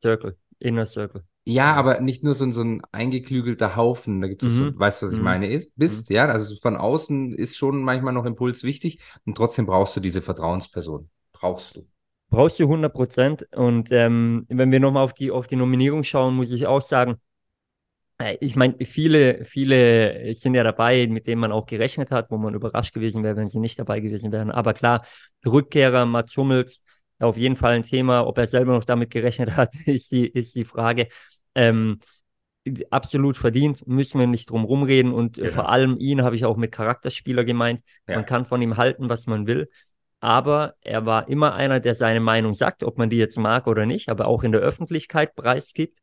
Circle, 0.00 0.36
Inner 0.58 0.86
Circle. 0.86 1.24
Ja, 1.44 1.74
aber 1.74 2.00
nicht 2.00 2.24
nur 2.24 2.34
so 2.34 2.44
ein, 2.44 2.52
so 2.52 2.62
ein 2.62 2.82
eingeklügelter 2.90 3.76
Haufen, 3.76 4.20
da 4.20 4.26
gibt 4.26 4.44
es 4.44 4.56
Mhm. 4.56 4.56
so, 4.56 4.78
weißt 4.78 5.02
du, 5.02 5.06
was 5.06 5.12
ich 5.12 5.18
Mhm. 5.18 5.24
meine, 5.24 5.48
ist, 5.52 5.70
bist, 5.76 6.10
ja, 6.10 6.26
also 6.26 6.56
von 6.56 6.76
außen 6.76 7.34
ist 7.34 7.56
schon 7.56 7.82
manchmal 7.84 8.12
noch 8.12 8.24
Impuls 8.24 8.64
wichtig 8.64 9.00
und 9.24 9.36
trotzdem 9.36 9.64
brauchst 9.66 9.94
du 9.96 10.00
diese 10.00 10.22
Vertrauensperson. 10.22 11.08
Brauchst 11.32 11.76
du. 11.76 11.86
Brauchst 12.30 12.58
du 12.58 12.66
100 12.68 12.92
Prozent. 12.92 13.46
Und 13.54 13.88
ähm, 13.92 14.46
wenn 14.48 14.72
wir 14.72 14.80
nochmal 14.80 15.04
auf 15.04 15.14
die, 15.14 15.30
auf 15.30 15.46
die 15.46 15.56
Nominierung 15.56 16.02
schauen, 16.04 16.34
muss 16.34 16.50
ich 16.50 16.66
auch 16.66 16.82
sagen, 16.82 17.20
ich 18.40 18.56
meine, 18.56 18.74
viele, 18.84 19.44
viele 19.44 20.34
sind 20.34 20.54
ja 20.54 20.62
dabei, 20.62 21.06
mit 21.06 21.26
denen 21.26 21.40
man 21.40 21.52
auch 21.52 21.66
gerechnet 21.66 22.10
hat, 22.10 22.30
wo 22.30 22.38
man 22.38 22.54
überrascht 22.54 22.94
gewesen 22.94 23.22
wäre, 23.22 23.36
wenn 23.36 23.48
sie 23.48 23.58
nicht 23.58 23.78
dabei 23.78 24.00
gewesen 24.00 24.32
wären. 24.32 24.50
Aber 24.50 24.72
klar, 24.72 25.04
Rückkehrer 25.44 26.06
Mats 26.06 26.36
Hummels, 26.36 26.82
auf 27.18 27.36
jeden 27.36 27.56
Fall 27.56 27.74
ein 27.74 27.82
Thema. 27.82 28.26
Ob 28.26 28.38
er 28.38 28.46
selber 28.46 28.72
noch 28.72 28.84
damit 28.84 29.10
gerechnet 29.10 29.56
hat, 29.56 29.74
ist 29.86 30.10
die, 30.12 30.26
ist 30.26 30.54
die 30.54 30.64
Frage. 30.64 31.08
Ähm, 31.54 32.00
absolut 32.90 33.36
verdient, 33.36 33.86
müssen 33.86 34.18
wir 34.18 34.26
nicht 34.26 34.50
drum 34.50 34.64
rumreden. 34.64 35.12
Und 35.12 35.38
äh, 35.38 35.42
Genau. 35.42 35.52
vor 35.52 35.68
allem 35.68 35.98
ihn 35.98 36.22
habe 36.22 36.36
ich 36.36 36.44
auch 36.44 36.56
mit 36.56 36.72
Charakterspieler 36.72 37.44
gemeint. 37.44 37.82
Ja. 38.08 38.16
Man 38.16 38.26
kann 38.26 38.46
von 38.46 38.62
ihm 38.62 38.76
halten, 38.76 39.08
was 39.08 39.26
man 39.26 39.46
will. 39.46 39.68
Aber 40.20 40.74
er 40.80 41.04
war 41.04 41.28
immer 41.28 41.54
einer, 41.54 41.80
der 41.80 41.94
seine 41.94 42.20
Meinung 42.20 42.54
sagt, 42.54 42.82
ob 42.82 42.96
man 42.96 43.10
die 43.10 43.18
jetzt 43.18 43.38
mag 43.38 43.66
oder 43.66 43.84
nicht, 43.84 44.08
aber 44.08 44.26
auch 44.26 44.42
in 44.42 44.52
der 44.52 44.62
Öffentlichkeit 44.62 45.34
preisgibt. 45.34 46.00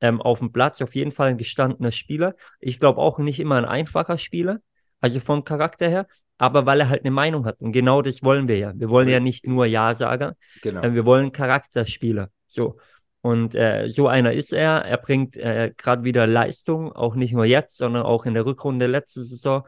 Ähm, 0.00 0.20
auf 0.20 0.40
dem 0.40 0.52
Platz 0.52 0.82
auf 0.82 0.94
jeden 0.94 1.10
Fall 1.10 1.28
ein 1.30 1.38
gestandener 1.38 1.90
Spieler. 1.90 2.34
Ich 2.60 2.78
glaube 2.80 3.00
auch 3.00 3.18
nicht 3.18 3.40
immer 3.40 3.56
ein 3.56 3.64
einfacher 3.64 4.18
Spieler, 4.18 4.58
also 5.00 5.20
vom 5.20 5.44
Charakter 5.44 5.88
her, 5.88 6.06
aber 6.38 6.66
weil 6.66 6.80
er 6.80 6.88
halt 6.90 7.02
eine 7.02 7.10
Meinung 7.10 7.46
hat. 7.46 7.60
Und 7.60 7.72
genau 7.72 8.02
das 8.02 8.22
wollen 8.22 8.46
wir 8.48 8.58
ja. 8.58 8.72
Wir 8.74 8.90
wollen 8.90 9.08
ja 9.08 9.20
nicht 9.20 9.46
nur 9.46 9.64
Ja-Sager, 9.66 10.36
Genau. 10.62 10.82
äh, 10.82 10.94
wir 10.94 11.06
wollen 11.06 11.32
Charakterspieler. 11.32 12.30
So. 12.46 12.78
Und 13.22 13.54
äh, 13.54 13.88
so 13.88 14.06
einer 14.06 14.32
ist 14.34 14.52
er. 14.52 14.84
Er 14.84 14.98
bringt 14.98 15.36
äh, 15.36 15.72
gerade 15.76 16.04
wieder 16.04 16.26
Leistung, 16.26 16.92
auch 16.92 17.16
nicht 17.16 17.32
nur 17.32 17.44
jetzt, 17.44 17.76
sondern 17.76 18.02
auch 18.04 18.24
in 18.26 18.34
der 18.34 18.46
Rückrunde 18.46 18.86
letzte 18.86 19.24
Saison. 19.24 19.66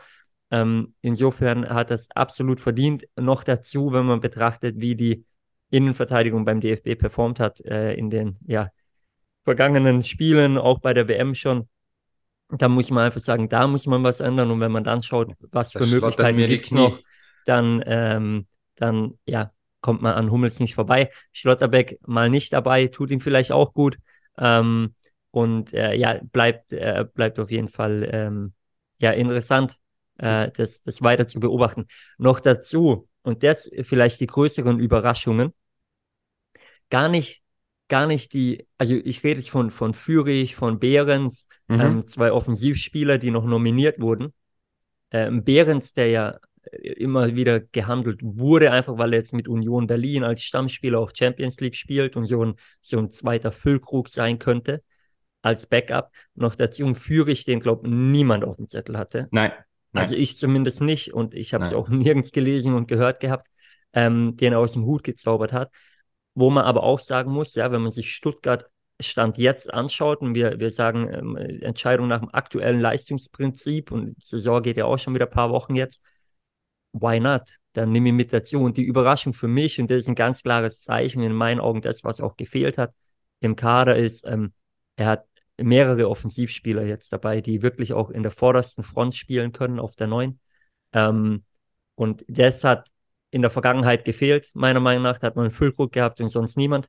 Ähm, 0.51 0.95
insofern 1.03 1.69
hat 1.69 1.91
das 1.91 2.09
absolut 2.15 2.61
verdient. 2.61 3.05
Noch 3.17 3.43
dazu, 3.45 3.93
wenn 3.93 4.07
man 4.07 4.21
betrachtet, 4.21 4.77
wie 4.79 4.95
die 4.95 5.25
Innenverteidigung 5.71 6.45
beim 6.45 6.61
DFB 6.61 6.99
performt 6.99 7.41
hat 7.41 7.61
äh, 7.63 7.95
in 7.95 8.11
den 8.11 8.37
ja, 8.47 8.71
vergangenen 9.42 10.02
Spielen, 10.02 10.59
auch 10.59 10.80
bei 10.80 10.95
der 10.95 11.09
WM 11.09 11.35
schon. 11.35 11.68
Da 12.50 12.68
muss 12.68 12.90
man 12.90 13.04
einfach 13.04 13.21
sagen, 13.21 13.49
da 13.49 13.66
muss 13.66 13.87
man 13.87 14.02
was 14.02 14.21
ändern. 14.21 14.50
Und 14.50 14.61
wenn 14.61 14.73
man 14.73 14.85
dann 14.85 15.02
schaut, 15.02 15.33
was 15.50 15.73
für 15.73 15.87
Möglichkeiten 15.87 16.38
gibt 16.38 16.66
es 16.66 16.71
noch, 16.71 16.99
dann, 17.45 17.83
ähm, 17.87 18.47
dann 18.76 19.18
ja, 19.26 19.52
kommt 19.80 20.02
man 20.02 20.14
an 20.14 20.30
Hummels 20.30 20.59
nicht 20.61 20.75
vorbei. 20.75 21.11
Schlotterbeck 21.33 21.99
mal 22.07 22.30
nicht 22.30 22.52
dabei, 22.52 22.87
tut 22.87 23.11
ihm 23.11 23.21
vielleicht 23.21 23.52
auch 23.52 23.75
gut. 23.75 23.99
Ähm, 24.38 24.95
und 25.30 25.75
äh, 25.75 25.95
ja, 25.95 26.21
bleibt, 26.23 26.73
äh, 26.73 27.04
bleibt 27.12 27.38
auf 27.38 27.50
jeden 27.50 27.68
Fall 27.68 28.09
ähm, 28.11 28.54
ja, 28.99 29.12
interessant, 29.12 29.76
äh, 30.18 30.50
das, 30.57 30.83
das 30.83 31.02
weiter 31.02 31.28
zu 31.28 31.40
beobachten. 31.40 31.87
Noch 32.16 32.40
dazu, 32.40 33.09
und 33.23 33.42
das 33.42 33.71
vielleicht 33.83 34.21
die 34.21 34.26
größeren 34.26 34.78
Überraschungen, 34.78 35.52
gar 36.90 37.09
nicht, 37.09 37.42
gar 37.88 38.07
nicht 38.07 38.33
die, 38.33 38.66
also 38.76 38.95
ich 38.95 39.25
rede 39.25 39.40
jetzt 39.40 39.50
von, 39.50 39.71
von 39.71 39.95
Fürich, 39.95 40.54
von 40.54 40.78
Behrens, 40.78 41.47
mhm. 41.68 41.80
ähm, 41.80 42.07
zwei 42.07 42.33
Offensivspieler, 42.33 43.18
die 43.18 43.30
noch 43.30 43.45
nominiert 43.45 44.00
wurden. 44.00 44.33
Ähm, 45.11 45.45
Behrens, 45.45 45.95
der 45.95 46.09
ja 46.09 46.38
immer 46.73 47.35
wieder 47.35 47.61
gehandelt 47.61 48.21
wurde, 48.23 48.71
einfach 48.71 48.99
weil 48.99 49.12
er 49.12 49.21
jetzt 49.21 49.33
mit 49.33 49.49
Union 49.49 49.87
Berlin 49.87 50.25
als 50.25 50.42
Stammspieler 50.42 50.99
auch 50.99 51.12
Champions 51.14 51.61
League 51.61 51.76
spielt 51.76 52.16
und 52.16 52.26
so 52.26 52.45
ein, 52.45 52.54
so 52.83 52.99
ein 52.99 53.11
zweiter 53.11 53.52
Füllkrug 53.52 54.09
sein 54.09 54.38
könnte 54.38 54.83
als 55.42 55.66
Backup. 55.66 56.11
Noch 56.35 56.54
dazu 56.54 56.95
führe 56.95 57.30
ich 57.30 57.45
den, 57.45 57.61
glaube 57.61 57.88
niemand 57.88 58.45
auf 58.45 58.57
dem 58.57 58.68
Zettel 58.68 58.99
hatte. 58.99 59.28
Nein. 59.30 59.52
nein. 59.92 60.02
Also 60.02 60.14
ich 60.14 60.37
zumindest 60.37 60.80
nicht 60.80 61.14
und 61.14 61.35
ich 61.35 61.54
habe 61.54 61.64
es 61.64 61.75
auch 61.75 61.88
nirgends 61.88 62.33
gelesen 62.33 62.75
und 62.75 62.88
gehört 62.88 63.21
gehabt, 63.21 63.47
ähm, 63.92 64.37
den 64.37 64.52
er 64.52 64.59
aus 64.59 64.73
dem 64.73 64.85
Hut 64.85 65.04
gezaubert 65.04 65.52
hat. 65.52 65.71
Wo 66.38 66.50
man 66.50 66.64
aber 66.64 66.85
auch 66.85 67.00
sagen 67.00 67.33
muss, 67.33 67.57
ja, 67.57 67.73
wenn 67.73 67.83
man 67.83 67.90
sich 67.90 68.12
Stuttgart 68.14 68.71
Stand 69.00 69.38
jetzt 69.38 69.73
anschaut 69.75 70.21
und 70.21 70.37
wir, 70.37 70.61
wir 70.61 70.71
sagen 70.71 71.12
ähm, 71.12 71.37
Entscheidung 71.37 72.07
nach 72.07 72.21
dem 72.21 72.33
aktuellen 72.33 72.80
Leistungsprinzip 72.80 73.90
und 73.90 74.14
die 74.16 74.25
Saison 74.25 74.62
geht 74.62 74.76
ja 74.76 74.85
auch 74.85 74.99
schon 74.99 75.14
wieder 75.14 75.26
ein 75.26 75.33
paar 75.33 75.50
Wochen 75.50 75.75
jetzt, 75.75 76.00
why 76.92 77.18
not? 77.18 77.42
Dann 77.73 77.90
nehme 77.90 78.11
ich 78.11 78.14
mit 78.14 78.33
dazu. 78.33 78.61
Und 78.61 78.76
die 78.76 78.85
Überraschung 78.85 79.35
für 79.35 79.49
mich, 79.49 79.80
und 79.80 79.90
das 79.90 79.99
ist 79.99 80.09
ein 80.09 80.14
ganz 80.14 80.42
klares 80.42 80.80
Zeichen 80.80 81.23
in 81.23 81.33
meinen 81.33 81.59
Augen, 81.59 81.83
das, 81.83 82.04
was 82.04 82.21
auch 82.21 82.37
gefehlt 82.37 82.78
hat 82.78 82.95
im 83.40 83.57
Kader, 83.57 83.97
ist, 83.97 84.25
ähm, 84.25 84.52
er 84.95 85.07
hat 85.07 85.26
mehrere 85.57 86.09
Offensivspieler 86.09 86.85
jetzt 86.85 87.12
dabei, 87.12 87.40
die 87.40 87.62
wirklich 87.62 87.92
auch 87.95 88.11
in 88.11 88.23
der 88.23 88.30
vordersten 88.33 88.85
Front 88.85 89.16
spielen 89.16 89.50
können 89.50 89.80
auf 89.80 89.97
der 89.97 90.07
neuen. 90.07 90.38
Ähm, 90.92 91.45
und 91.97 92.25
das 92.28 92.62
hat 92.62 92.90
in 93.31 93.43
der 93.43 93.51
Vergangenheit 93.51 94.05
gefehlt, 94.05 94.51
meiner 94.55 94.81
Meinung 94.81 95.03
nach. 95.03 95.19
Da 95.19 95.29
hat 95.29 95.37
man 95.37 95.47
einen 95.47 95.55
Füllkrug 95.55 95.93
gehabt 95.93 96.21
und 96.21 96.29
sonst 96.29 96.57
niemand. 96.57 96.89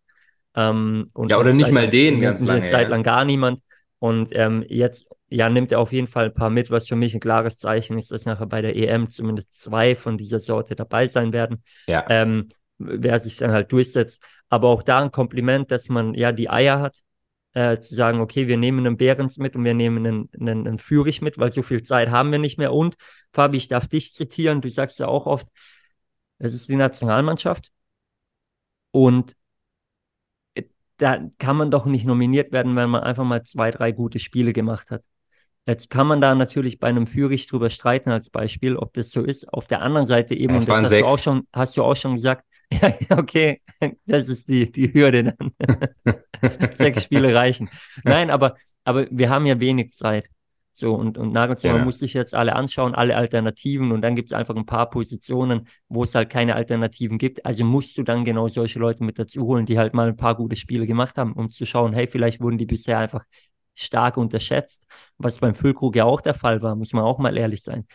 Ähm, 0.55 1.10
und 1.13 1.29
ja, 1.29 1.38
oder 1.38 1.53
nicht 1.53 1.72
mal 1.72 1.89
den 1.89 2.22
ganz 2.22 2.41
lange. 2.41 2.65
Zeit 2.65 2.84
ja. 2.84 2.89
lang 2.89 3.03
gar 3.03 3.25
niemand. 3.25 3.62
Und 4.00 4.29
ähm, 4.34 4.63
jetzt 4.67 5.08
ja, 5.27 5.50
nimmt 5.50 5.72
er 5.72 5.79
auf 5.79 5.91
jeden 5.91 6.08
Fall 6.08 6.25
ein 6.25 6.34
paar 6.34 6.50
mit, 6.50 6.72
was 6.72 6.88
für 6.88 6.96
mich 6.96 7.13
ein 7.13 7.19
klares 7.19 7.60
Zeichen 7.60 7.98
ist, 7.98 8.12
dass 8.12 8.25
nachher 8.25 8.48
bei 8.48 8.62
der 8.62 8.75
EM 8.75 9.10
zumindest 9.10 9.53
zwei 9.53 9.96
von 9.96 10.17
dieser 10.17 10.39
Sorte 10.39 10.75
dabei 10.75 11.08
sein 11.08 11.34
werden. 11.34 11.63
Ja. 11.88 12.05
Ähm, 12.10 12.50
wer 12.77 13.19
sich 13.19 13.38
dann 13.38 13.51
halt 13.51 13.72
durchsetzt. 13.72 14.24
Aber 14.48 14.69
auch 14.69 14.81
da 14.81 15.01
ein 15.01 15.12
Kompliment, 15.12 15.69
dass 15.69 15.89
man 15.89 16.13
ja 16.13 16.31
die 16.31 16.50
Eier 16.50 16.79
hat, 16.79 16.98
äh, 17.53 17.79
zu 17.79 17.93
sagen, 17.93 18.22
okay, 18.22 18.48
wir 18.48 18.58
nehmen 18.58 18.86
einen 18.86 18.98
Behrens 18.98 19.38
mit 19.38 19.55
und 19.55 19.63
wir 19.65 19.74
nehmen 19.74 20.05
einen, 20.05 20.29
einen, 20.39 20.67
einen 20.67 20.79
Führig 20.79 21.22
mit, 21.22 21.38
weil 21.38 21.51
so 21.51 21.62
viel 21.62 21.84
Zeit 21.84 22.10
haben 22.10 22.31
wir 22.31 22.39
nicht 22.39 22.58
mehr. 22.58 22.74
Und 22.74 22.96
Fabi, 23.34 23.58
ich 23.58 23.67
darf 23.67 23.88
dich 23.88 24.13
zitieren, 24.13 24.62
du 24.62 24.69
sagst 24.69 25.00
ja 25.00 25.08
auch 25.08 25.25
oft, 25.25 25.48
es 26.39 26.53
ist 26.53 26.69
die 26.69 26.75
Nationalmannschaft. 26.75 27.72
Und 28.91 29.36
da 30.98 31.19
kann 31.38 31.55
man 31.55 31.72
doch 31.72 31.86
nicht 31.86 32.05
nominiert 32.05 32.51
werden, 32.51 32.75
wenn 32.75 32.89
man 32.89 33.03
einfach 33.03 33.24
mal 33.24 33.43
zwei, 33.43 33.72
drei 33.72 33.91
gute 33.91 34.19
Spiele 34.19 34.53
gemacht 34.53 34.91
hat. 34.91 35.03
Jetzt 35.65 35.89
kann 35.89 36.08
man 36.08 36.19
da 36.19 36.36
natürlich 36.36 36.79
bei 36.79 36.88
einem 36.88 37.08
Führig 37.08 37.48
drüber 37.48 37.69
streiten 37.69 38.10
als 38.10 38.29
Beispiel, 38.29 38.75
ob 38.75 38.93
das 38.93 39.12
so 39.12 39.24
ist. 39.24 39.51
Auf 39.53 39.67
der 39.67 39.81
anderen 39.81 40.08
Seite 40.08 40.34
eben, 40.34 40.55
und 40.55 40.67
das 40.67 40.84
hast 40.84 40.91
du, 40.91 41.05
auch 41.05 41.19
schon, 41.19 41.48
hast 41.53 41.77
du 41.77 41.84
auch 41.84 41.96
schon 41.96 42.15
gesagt, 42.15 42.43
ja, 42.72 42.93
okay, 43.17 43.62
das 44.05 44.29
ist 44.29 44.48
die, 44.48 44.72
die 44.72 44.93
Hürde 44.93 45.36
dann. 45.36 45.51
Sechs 46.74 47.03
Spiele 47.03 47.34
reichen. 47.34 47.69
Nein, 48.03 48.29
aber, 48.29 48.55
aber 48.84 49.08
wir 49.10 49.29
haben 49.29 49.46
ja 49.46 49.60
wenig 49.60 49.93
Zeit. 49.93 50.27
So, 50.79 50.95
und, 50.95 51.17
und 51.17 51.33
Nagelsmann 51.33 51.75
ja. 51.75 51.83
muss 51.83 52.00
sich 52.00 52.13
jetzt 52.13 52.33
alle 52.33 52.55
anschauen, 52.55 52.95
alle 52.95 53.17
Alternativen 53.17 53.91
und 53.91 54.01
dann 54.01 54.15
gibt 54.15 54.29
es 54.29 54.33
einfach 54.33 54.55
ein 54.55 54.65
paar 54.65 54.89
Positionen, 54.89 55.67
wo 55.89 56.05
es 56.05 56.15
halt 56.15 56.29
keine 56.29 56.55
Alternativen 56.55 57.17
gibt. 57.17 57.45
Also 57.45 57.65
musst 57.65 57.98
du 57.98 58.03
dann 58.03 58.24
genau 58.24 58.48
solche 58.48 58.79
Leute 58.79 59.03
mit 59.03 59.19
dazu 59.19 59.45
holen, 59.45 59.65
die 59.65 59.77
halt 59.77 59.93
mal 59.93 60.07
ein 60.07 60.15
paar 60.15 60.36
gute 60.36 60.55
Spiele 60.55 60.88
gemacht 60.88 61.17
haben, 61.17 61.33
um 61.33 61.51
zu 61.51 61.65
schauen, 61.65 61.91
hey, 61.91 62.07
vielleicht 62.07 62.39
wurden 62.39 62.57
die 62.57 62.65
bisher 62.65 62.98
einfach 62.98 63.25
stark 63.75 64.15
unterschätzt, 64.15 64.86
was 65.17 65.39
beim 65.39 65.53
Füllkrug 65.53 65.98
ja 65.98 66.05
auch 66.05 66.21
der 66.21 66.33
Fall 66.33 66.62
war, 66.62 66.75
muss 66.75 66.93
man 66.93 67.03
auch 67.03 67.17
mal 67.17 67.38
ehrlich 67.38 67.62
sein. 67.62 67.86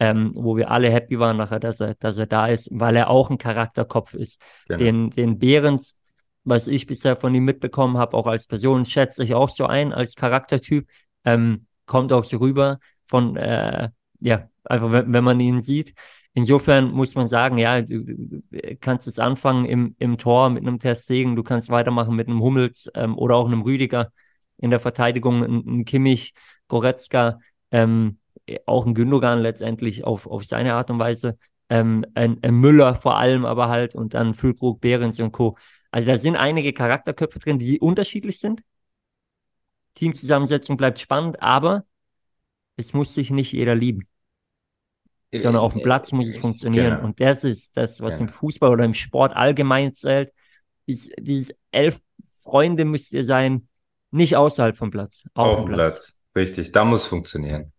Ähm, 0.00 0.32
wo 0.34 0.56
wir 0.56 0.70
alle 0.70 0.90
happy 0.90 1.20
waren 1.20 1.36
nachher, 1.36 1.60
dass 1.60 1.78
er, 1.78 1.94
dass 1.94 2.16
er 2.16 2.26
da 2.26 2.48
ist, 2.48 2.68
weil 2.72 2.96
er 2.96 3.08
auch 3.08 3.30
ein 3.30 3.38
Charakterkopf 3.38 4.14
ist. 4.14 4.40
Genau. 4.66 4.78
Den, 4.78 5.10
den 5.10 5.38
Behrens, 5.38 5.96
was 6.42 6.66
ich 6.66 6.86
bisher 6.86 7.14
von 7.14 7.32
ihm 7.36 7.44
mitbekommen 7.44 7.98
habe, 7.98 8.16
auch 8.16 8.26
als 8.26 8.48
Person, 8.48 8.84
schätze 8.84 9.22
ich 9.22 9.34
auch 9.34 9.48
so 9.48 9.66
ein, 9.66 9.92
als 9.92 10.16
Charaktertyp. 10.16 10.88
Ähm, 11.24 11.66
kommt 11.92 12.10
auch 12.10 12.24
so 12.24 12.38
rüber 12.38 12.78
von, 13.04 13.36
äh, 13.36 13.90
ja, 14.20 14.48
einfach 14.64 14.90
wenn, 14.92 15.12
wenn 15.12 15.24
man 15.24 15.38
ihn 15.40 15.60
sieht. 15.62 15.92
Insofern 16.32 16.90
muss 16.90 17.14
man 17.14 17.28
sagen, 17.28 17.58
ja, 17.58 17.82
du, 17.82 18.02
du 18.02 18.42
kannst 18.80 19.06
jetzt 19.06 19.20
anfangen 19.20 19.66
im, 19.66 19.94
im 19.98 20.16
Tor 20.16 20.48
mit 20.48 20.62
einem 20.62 20.78
Testegen, 20.78 21.36
du 21.36 21.42
kannst 21.42 21.68
weitermachen 21.68 22.16
mit 22.16 22.28
einem 22.28 22.40
Hummels 22.40 22.90
ähm, 22.94 23.18
oder 23.18 23.36
auch 23.36 23.46
einem 23.46 23.60
Rüdiger 23.60 24.10
in 24.56 24.70
der 24.70 24.80
Verteidigung, 24.80 25.44
ein, 25.44 25.80
ein 25.80 25.84
Kimmich, 25.84 26.32
Goretzka, 26.68 27.40
ähm, 27.70 28.18
auch 28.64 28.86
ein 28.86 28.94
Gündogan 28.94 29.40
letztendlich 29.40 30.04
auf, 30.04 30.26
auf 30.26 30.46
seine 30.46 30.72
Art 30.72 30.90
und 30.90 30.98
Weise, 30.98 31.36
ähm, 31.68 32.06
ein, 32.14 32.38
ein 32.42 32.54
Müller 32.54 32.94
vor 32.94 33.18
allem 33.18 33.44
aber 33.44 33.68
halt 33.68 33.94
und 33.94 34.14
dann 34.14 34.32
Füllkrug, 34.34 34.80
Behrens 34.80 35.20
und 35.20 35.32
Co. 35.32 35.58
Also 35.90 36.08
da 36.08 36.16
sind 36.16 36.36
einige 36.36 36.72
Charakterköpfe 36.72 37.40
drin, 37.40 37.58
die 37.58 37.78
unterschiedlich 37.78 38.40
sind, 38.40 38.62
Teamzusammensetzung 39.94 40.76
bleibt 40.76 40.98
spannend, 40.98 41.42
aber 41.42 41.84
es 42.76 42.92
muss 42.92 43.14
sich 43.14 43.30
nicht 43.30 43.52
jeder 43.52 43.74
lieben. 43.74 44.06
Äh, 45.30 45.40
Sondern 45.40 45.62
auf 45.62 45.72
dem 45.72 45.80
äh, 45.80 45.84
Platz 45.84 46.12
muss 46.12 46.28
es 46.28 46.36
funktionieren. 46.36 46.96
Genau. 46.96 47.04
Und 47.04 47.20
das 47.20 47.44
ist 47.44 47.76
das, 47.76 48.00
was 48.00 48.18
genau. 48.18 48.28
im 48.28 48.34
Fußball 48.34 48.70
oder 48.70 48.84
im 48.84 48.94
Sport 48.94 49.34
allgemein 49.34 49.94
zählt. 49.94 50.32
Ist, 50.86 51.12
dieses 51.18 51.54
elf 51.70 52.00
Freunde 52.34 52.84
müsst 52.84 53.12
ihr 53.12 53.24
sein, 53.24 53.68
nicht 54.10 54.36
außerhalb 54.36 54.76
vom 54.76 54.90
Platz. 54.90 55.24
Auf, 55.34 55.58
auf 55.58 55.64
dem 55.64 55.74
Platz. 55.74 55.92
Platz. 55.94 56.18
Richtig, 56.34 56.72
da 56.72 56.84
muss 56.84 57.06
funktionieren. 57.06 57.72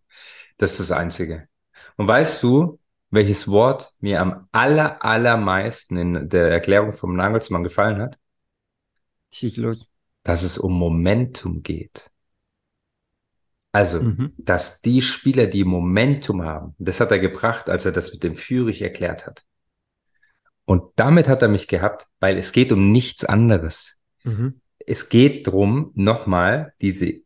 Das 0.56 0.72
ist 0.72 0.80
das 0.80 0.92
Einzige. 0.92 1.48
Und 1.96 2.08
weißt 2.08 2.42
du, 2.42 2.80
welches 3.10 3.48
Wort 3.48 3.92
mir 4.00 4.20
am 4.20 4.48
aller, 4.52 5.04
allermeisten 5.04 5.96
in 5.96 6.28
der 6.28 6.50
Erklärung 6.50 6.92
vom 6.92 7.14
Nagelsmann 7.14 7.62
gefallen 7.62 8.00
hat? 8.00 8.18
Schieß 9.32 9.56
los 9.58 9.93
dass 10.24 10.42
es 10.42 10.58
um 10.58 10.72
Momentum 10.76 11.62
geht. 11.62 12.10
Also, 13.70 14.02
mhm. 14.02 14.32
dass 14.38 14.80
die 14.80 15.02
Spieler, 15.02 15.46
die 15.46 15.64
Momentum 15.64 16.42
haben, 16.42 16.74
das 16.78 17.00
hat 17.00 17.10
er 17.10 17.18
gebracht, 17.18 17.68
als 17.68 17.84
er 17.84 17.92
das 17.92 18.12
mit 18.12 18.22
dem 18.22 18.36
Führig 18.36 18.82
erklärt 18.82 19.26
hat. 19.26 19.44
Und 20.64 20.92
damit 20.96 21.28
hat 21.28 21.42
er 21.42 21.48
mich 21.48 21.68
gehabt, 21.68 22.06
weil 22.20 22.38
es 22.38 22.52
geht 22.52 22.72
um 22.72 22.92
nichts 22.92 23.24
anderes. 23.24 23.98
Mhm. 24.22 24.60
Es 24.78 25.08
geht 25.08 25.46
drum, 25.46 25.92
nochmal 25.94 26.72
diese 26.80 27.23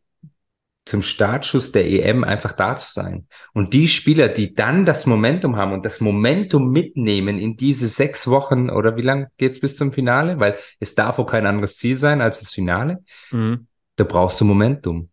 zum 0.89 1.01
Startschuss 1.01 1.71
der 1.71 1.87
EM 1.87 2.23
einfach 2.23 2.53
da 2.53 2.75
zu 2.75 2.91
sein. 2.91 3.27
Und 3.53 3.73
die 3.73 3.87
Spieler, 3.87 4.27
die 4.27 4.53
dann 4.53 4.85
das 4.85 5.05
Momentum 5.05 5.55
haben 5.55 5.73
und 5.73 5.85
das 5.85 6.01
Momentum 6.01 6.71
mitnehmen 6.71 7.37
in 7.37 7.55
diese 7.55 7.87
sechs 7.87 8.27
Wochen 8.27 8.69
oder 8.69 8.97
wie 8.97 9.03
lange 9.03 9.31
geht's 9.37 9.59
bis 9.59 9.77
zum 9.77 9.91
Finale? 9.91 10.39
Weil 10.39 10.57
es 10.79 10.95
darf 10.95 11.19
auch 11.19 11.25
kein 11.25 11.45
anderes 11.45 11.77
Ziel 11.77 11.97
sein 11.97 12.21
als 12.21 12.39
das 12.39 12.51
Finale. 12.51 13.03
Mhm. 13.31 13.67
Da 13.95 14.03
brauchst 14.03 14.41
du 14.41 14.45
Momentum. 14.45 15.09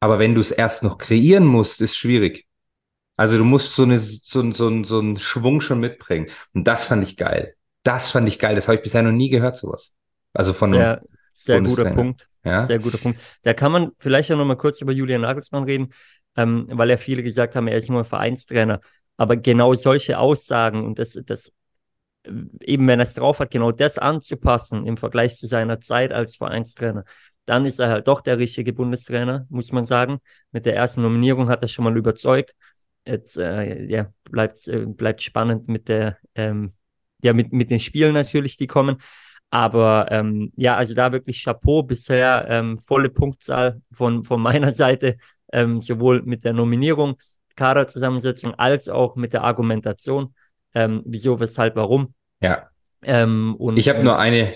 Aber 0.00 0.18
wenn 0.18 0.34
du 0.34 0.40
es 0.40 0.52
erst 0.52 0.82
noch 0.82 0.98
kreieren 0.98 1.44
musst, 1.44 1.80
ist 1.80 1.96
schwierig. 1.96 2.46
Also 3.16 3.38
du 3.38 3.44
musst 3.44 3.74
so, 3.74 3.84
eine, 3.84 3.98
so, 3.98 4.50
so, 4.52 4.84
so 4.84 4.98
einen 4.98 5.16
Schwung 5.16 5.60
schon 5.60 5.80
mitbringen. 5.80 6.28
Und 6.52 6.66
das 6.68 6.84
fand 6.84 7.02
ich 7.02 7.16
geil. 7.16 7.54
Das 7.82 8.10
fand 8.10 8.28
ich 8.28 8.38
geil. 8.38 8.54
Das 8.54 8.68
habe 8.68 8.76
ich 8.76 8.82
bisher 8.82 9.02
noch 9.02 9.12
nie 9.12 9.30
gehört, 9.30 9.56
sowas. 9.56 9.94
Also 10.32 10.52
von 10.52 10.72
einem 10.72 10.82
ja, 10.82 11.00
sehr 11.32 11.60
guter 11.60 11.90
Punkt. 11.90 12.28
Ja? 12.44 12.66
Sehr 12.66 12.78
guter 12.78 12.98
Punkt. 12.98 13.20
Da 13.42 13.54
kann 13.54 13.72
man 13.72 13.92
vielleicht 13.98 14.30
auch 14.30 14.36
noch 14.36 14.44
mal 14.44 14.56
kurz 14.56 14.80
über 14.80 14.92
Julian 14.92 15.22
Nagelsmann 15.22 15.64
reden, 15.64 15.92
ähm, 16.36 16.66
weil 16.70 16.90
ja 16.90 16.96
viele 16.96 17.22
gesagt 17.22 17.56
haben, 17.56 17.68
er 17.68 17.76
ist 17.76 17.88
nur 17.88 18.00
ein 18.00 18.04
Vereinstrainer. 18.04 18.80
Aber 19.16 19.36
genau 19.36 19.74
solche 19.74 20.18
Aussagen 20.18 20.84
und 20.84 20.98
das, 20.98 21.18
das 21.24 21.52
eben 22.60 22.86
wenn 22.86 23.00
er 23.00 23.04
es 23.04 23.14
drauf 23.14 23.38
hat, 23.38 23.50
genau 23.50 23.72
das 23.72 23.98
anzupassen 23.98 24.86
im 24.86 24.96
Vergleich 24.96 25.36
zu 25.36 25.46
seiner 25.46 25.80
Zeit 25.80 26.12
als 26.12 26.36
Vereinstrainer, 26.36 27.04
dann 27.44 27.66
ist 27.66 27.78
er 27.78 27.88
halt 27.90 28.08
doch 28.08 28.20
der 28.22 28.38
richtige 28.38 28.72
Bundestrainer, 28.72 29.46
muss 29.50 29.72
man 29.72 29.84
sagen. 29.84 30.18
Mit 30.50 30.64
der 30.66 30.74
ersten 30.74 31.02
Nominierung 31.02 31.48
hat 31.48 31.62
er 31.62 31.68
schon 31.68 31.84
mal 31.84 31.96
überzeugt. 31.96 32.54
jetzt 33.06 33.36
äh, 33.36 33.84
ja, 33.84 34.12
bleibt, 34.24 34.66
äh, 34.68 34.86
bleibt 34.86 35.22
spannend 35.22 35.68
mit 35.68 35.88
der, 35.88 36.16
ähm, 36.34 36.72
ja, 37.22 37.34
mit, 37.34 37.52
mit 37.52 37.70
den 37.70 37.80
Spielen 37.80 38.14
natürlich, 38.14 38.56
die 38.56 38.66
kommen. 38.66 38.96
Aber 39.54 40.08
ähm, 40.10 40.50
ja, 40.56 40.74
also 40.74 40.94
da 40.94 41.12
wirklich 41.12 41.44
Chapeau 41.44 41.84
bisher, 41.84 42.44
ähm, 42.48 42.76
volle 42.76 43.08
Punktzahl 43.08 43.80
von, 43.92 44.24
von 44.24 44.42
meiner 44.42 44.72
Seite, 44.82 45.16
ähm, 45.52 45.80
sowohl 45.80 46.22
mit 46.22 46.44
der 46.44 46.54
Nominierung, 46.54 47.18
Kaderzusammensetzung 47.54 48.54
als 48.54 48.88
auch 48.88 49.14
mit 49.14 49.32
der 49.32 49.44
Argumentation. 49.44 50.34
Ähm, 50.74 51.04
wieso, 51.06 51.38
weshalb, 51.38 51.76
warum. 51.76 52.14
Ja. 52.40 52.68
Ähm, 53.02 53.54
und, 53.54 53.76
ich 53.76 53.88
habe 53.88 54.02
nur 54.02 54.18
eine, 54.18 54.54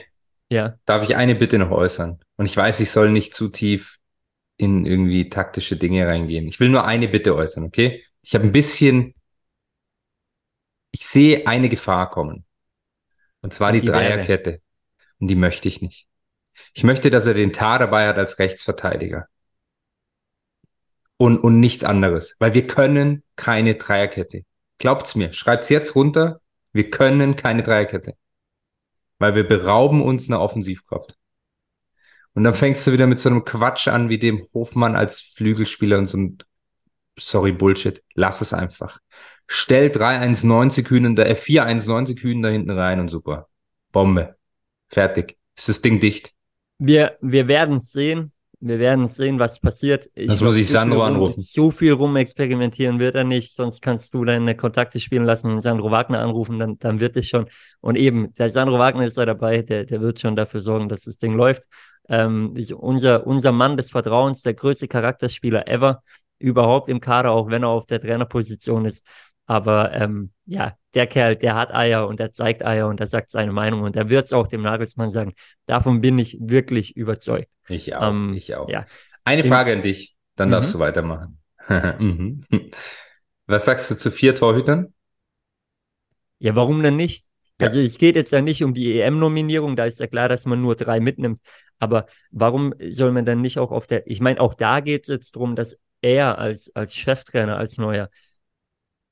ja. 0.50 0.74
darf 0.84 1.04
ich 1.04 1.14
eine 1.14 1.36
Bitte 1.36 1.60
noch 1.60 1.70
äußern? 1.70 2.18
Und 2.36 2.46
ich 2.46 2.56
weiß, 2.56 2.80
ich 2.80 2.90
soll 2.90 3.12
nicht 3.12 3.36
zu 3.36 3.50
tief 3.50 3.98
in 4.56 4.84
irgendwie 4.84 5.28
taktische 5.28 5.76
Dinge 5.76 6.08
reingehen. 6.08 6.48
Ich 6.48 6.58
will 6.58 6.70
nur 6.70 6.84
eine 6.84 7.06
Bitte 7.06 7.36
äußern, 7.36 7.62
okay? 7.62 8.02
Ich 8.22 8.34
habe 8.34 8.42
ein 8.42 8.50
bisschen, 8.50 9.14
ich 10.90 11.06
sehe 11.06 11.46
eine 11.46 11.68
Gefahr 11.68 12.10
kommen. 12.10 12.44
Und 13.42 13.52
zwar 13.52 13.68
und 13.68 13.74
die, 13.74 13.80
die 13.82 13.86
Dreierkette. 13.86 14.50
Wäre. 14.50 14.67
Und 15.20 15.28
die 15.28 15.34
möchte 15.34 15.68
ich 15.68 15.82
nicht. 15.82 16.06
Ich 16.74 16.84
möchte, 16.84 17.10
dass 17.10 17.26
er 17.26 17.34
den 17.34 17.52
Tar 17.52 17.78
dabei 17.78 18.08
hat 18.08 18.18
als 18.18 18.38
Rechtsverteidiger. 18.38 19.28
Und, 21.16 21.38
und 21.38 21.58
nichts 21.58 21.84
anderes. 21.84 22.36
Weil 22.38 22.54
wir 22.54 22.66
können 22.66 23.24
keine 23.36 23.74
Dreierkette. 23.74 24.44
Glaubt's 24.78 25.14
mir. 25.16 25.32
Schreibt's 25.32 25.68
jetzt 25.68 25.96
runter. 25.96 26.40
Wir 26.72 26.90
können 26.90 27.34
keine 27.34 27.62
Dreierkette. 27.64 28.14
Weil 29.18 29.34
wir 29.34 29.46
berauben 29.46 30.02
uns 30.02 30.28
eine 30.28 30.38
Offensivkraft. 30.38 31.16
Und 32.34 32.44
dann 32.44 32.54
fängst 32.54 32.86
du 32.86 32.92
wieder 32.92 33.08
mit 33.08 33.18
so 33.18 33.28
einem 33.28 33.44
Quatsch 33.44 33.88
an, 33.88 34.08
wie 34.08 34.18
dem 34.18 34.46
Hofmann 34.54 34.94
als 34.94 35.20
Flügelspieler 35.20 35.98
und 35.98 36.06
so 36.06 36.18
ein, 36.18 36.38
sorry, 37.18 37.50
Bullshit. 37.50 38.04
Lass 38.14 38.40
es 38.40 38.52
einfach. 38.52 39.00
Stell 39.48 39.88
3-1-9 39.88 40.70
Sekunden, 40.70 41.16
da, 41.16 41.24
äh, 41.24 41.34
4-1-9 41.34 42.06
Sekunden 42.06 42.42
da 42.42 42.48
hinten 42.50 42.70
rein 42.70 43.00
und 43.00 43.08
super. 43.08 43.48
Bombe. 43.90 44.37
Fertig. 44.88 45.36
Ist 45.56 45.68
das 45.68 45.80
Ding 45.82 46.00
dicht? 46.00 46.32
Wir, 46.78 47.16
wir 47.20 47.48
werden 47.48 47.80
sehen. 47.80 48.32
Wir 48.60 48.80
werden 48.80 49.06
sehen, 49.06 49.38
was 49.38 49.60
passiert. 49.60 50.10
Ich 50.14 50.26
das 50.26 50.40
muss 50.40 50.56
ich 50.56 50.68
Sandro 50.68 51.02
anrufen. 51.02 51.40
So 51.40 51.70
viel 51.70 51.92
rumexperimentieren 51.92 52.98
wird 52.98 53.14
er 53.14 53.22
nicht, 53.22 53.54
sonst 53.54 53.80
kannst 53.82 54.12
du 54.14 54.24
deine 54.24 54.56
Kontakte 54.56 54.98
spielen 54.98 55.24
lassen 55.24 55.52
und 55.52 55.60
Sandro 55.60 55.92
Wagner 55.92 56.18
anrufen, 56.18 56.58
dann, 56.58 56.76
dann 56.78 56.98
wird 56.98 57.16
es 57.16 57.28
schon. 57.28 57.46
Und 57.80 57.94
eben, 57.94 58.34
der 58.34 58.50
Sandro 58.50 58.78
Wagner 58.80 59.06
ist 59.06 59.16
da 59.16 59.24
dabei, 59.24 59.62
der, 59.62 59.84
der 59.84 60.00
wird 60.00 60.18
schon 60.18 60.34
dafür 60.34 60.60
sorgen, 60.60 60.88
dass 60.88 61.02
das 61.02 61.18
Ding 61.18 61.36
läuft. 61.36 61.64
Ähm, 62.08 62.54
unser, 62.76 63.28
unser 63.28 63.52
Mann 63.52 63.76
des 63.76 63.90
Vertrauens, 63.90 64.42
der 64.42 64.54
größte 64.54 64.88
Charakterspieler 64.88 65.68
ever, 65.68 66.02
überhaupt 66.40 66.88
im 66.88 67.00
Kader, 67.00 67.30
auch 67.30 67.48
wenn 67.50 67.62
er 67.62 67.68
auf 67.68 67.86
der 67.86 68.00
Trainerposition 68.00 68.86
ist. 68.86 69.06
Aber 69.46 69.92
ähm, 69.92 70.32
ja, 70.46 70.76
der 70.94 71.06
Kerl, 71.06 71.36
der 71.36 71.54
hat 71.54 71.72
Eier 71.72 72.06
und 72.08 72.18
der 72.18 72.32
zeigt 72.32 72.64
Eier 72.64 72.88
und 72.88 73.00
der 73.00 73.06
sagt 73.06 73.30
seine 73.30 73.52
Meinung 73.52 73.82
und 73.82 73.94
der 73.94 74.08
wird 74.08 74.26
es 74.26 74.32
auch 74.32 74.48
dem 74.48 74.62
Nagelsmann 74.62 75.10
sagen. 75.10 75.34
Davon 75.66 76.00
bin 76.00 76.18
ich 76.18 76.38
wirklich 76.40 76.96
überzeugt. 76.96 77.48
Ich 77.68 77.94
auch, 77.94 78.08
ähm, 78.08 78.32
ich 78.34 78.54
auch. 78.54 78.68
Ja. 78.68 78.86
Eine 79.24 79.44
Frage 79.44 79.72
an 79.72 79.82
dich, 79.82 80.16
dann 80.36 80.48
mhm. 80.48 80.52
darfst 80.52 80.74
du 80.74 80.78
weitermachen. 80.78 81.38
Mhm. 81.68 82.40
Was 83.46 83.66
sagst 83.66 83.90
du 83.90 83.94
zu 83.94 84.10
vier 84.10 84.34
Torhütern? 84.34 84.94
Ja, 86.38 86.54
warum 86.54 86.82
denn 86.82 86.96
nicht? 86.96 87.26
Ja. 87.60 87.66
Also 87.66 87.78
es 87.78 87.98
geht 87.98 88.16
jetzt 88.16 88.32
ja 88.32 88.40
nicht 88.40 88.62
um 88.64 88.72
die 88.72 88.98
EM-Nominierung, 88.98 89.76
da 89.76 89.84
ist 89.84 90.00
ja 90.00 90.06
klar, 90.06 90.30
dass 90.30 90.46
man 90.46 90.62
nur 90.62 90.76
drei 90.76 90.98
mitnimmt. 90.98 91.40
Aber 91.78 92.06
warum 92.30 92.74
soll 92.90 93.12
man 93.12 93.24
dann 93.24 93.40
nicht 93.40 93.58
auch 93.58 93.70
auf 93.70 93.86
der, 93.86 94.06
ich 94.06 94.20
meine, 94.20 94.40
auch 94.40 94.54
da 94.54 94.80
geht 94.80 95.02
es 95.02 95.08
jetzt 95.08 95.36
darum, 95.36 95.56
dass 95.56 95.76
er 96.00 96.38
als, 96.38 96.74
als 96.74 96.94
Cheftrainer, 96.94 97.58
als 97.58 97.76
neuer, 97.76 98.08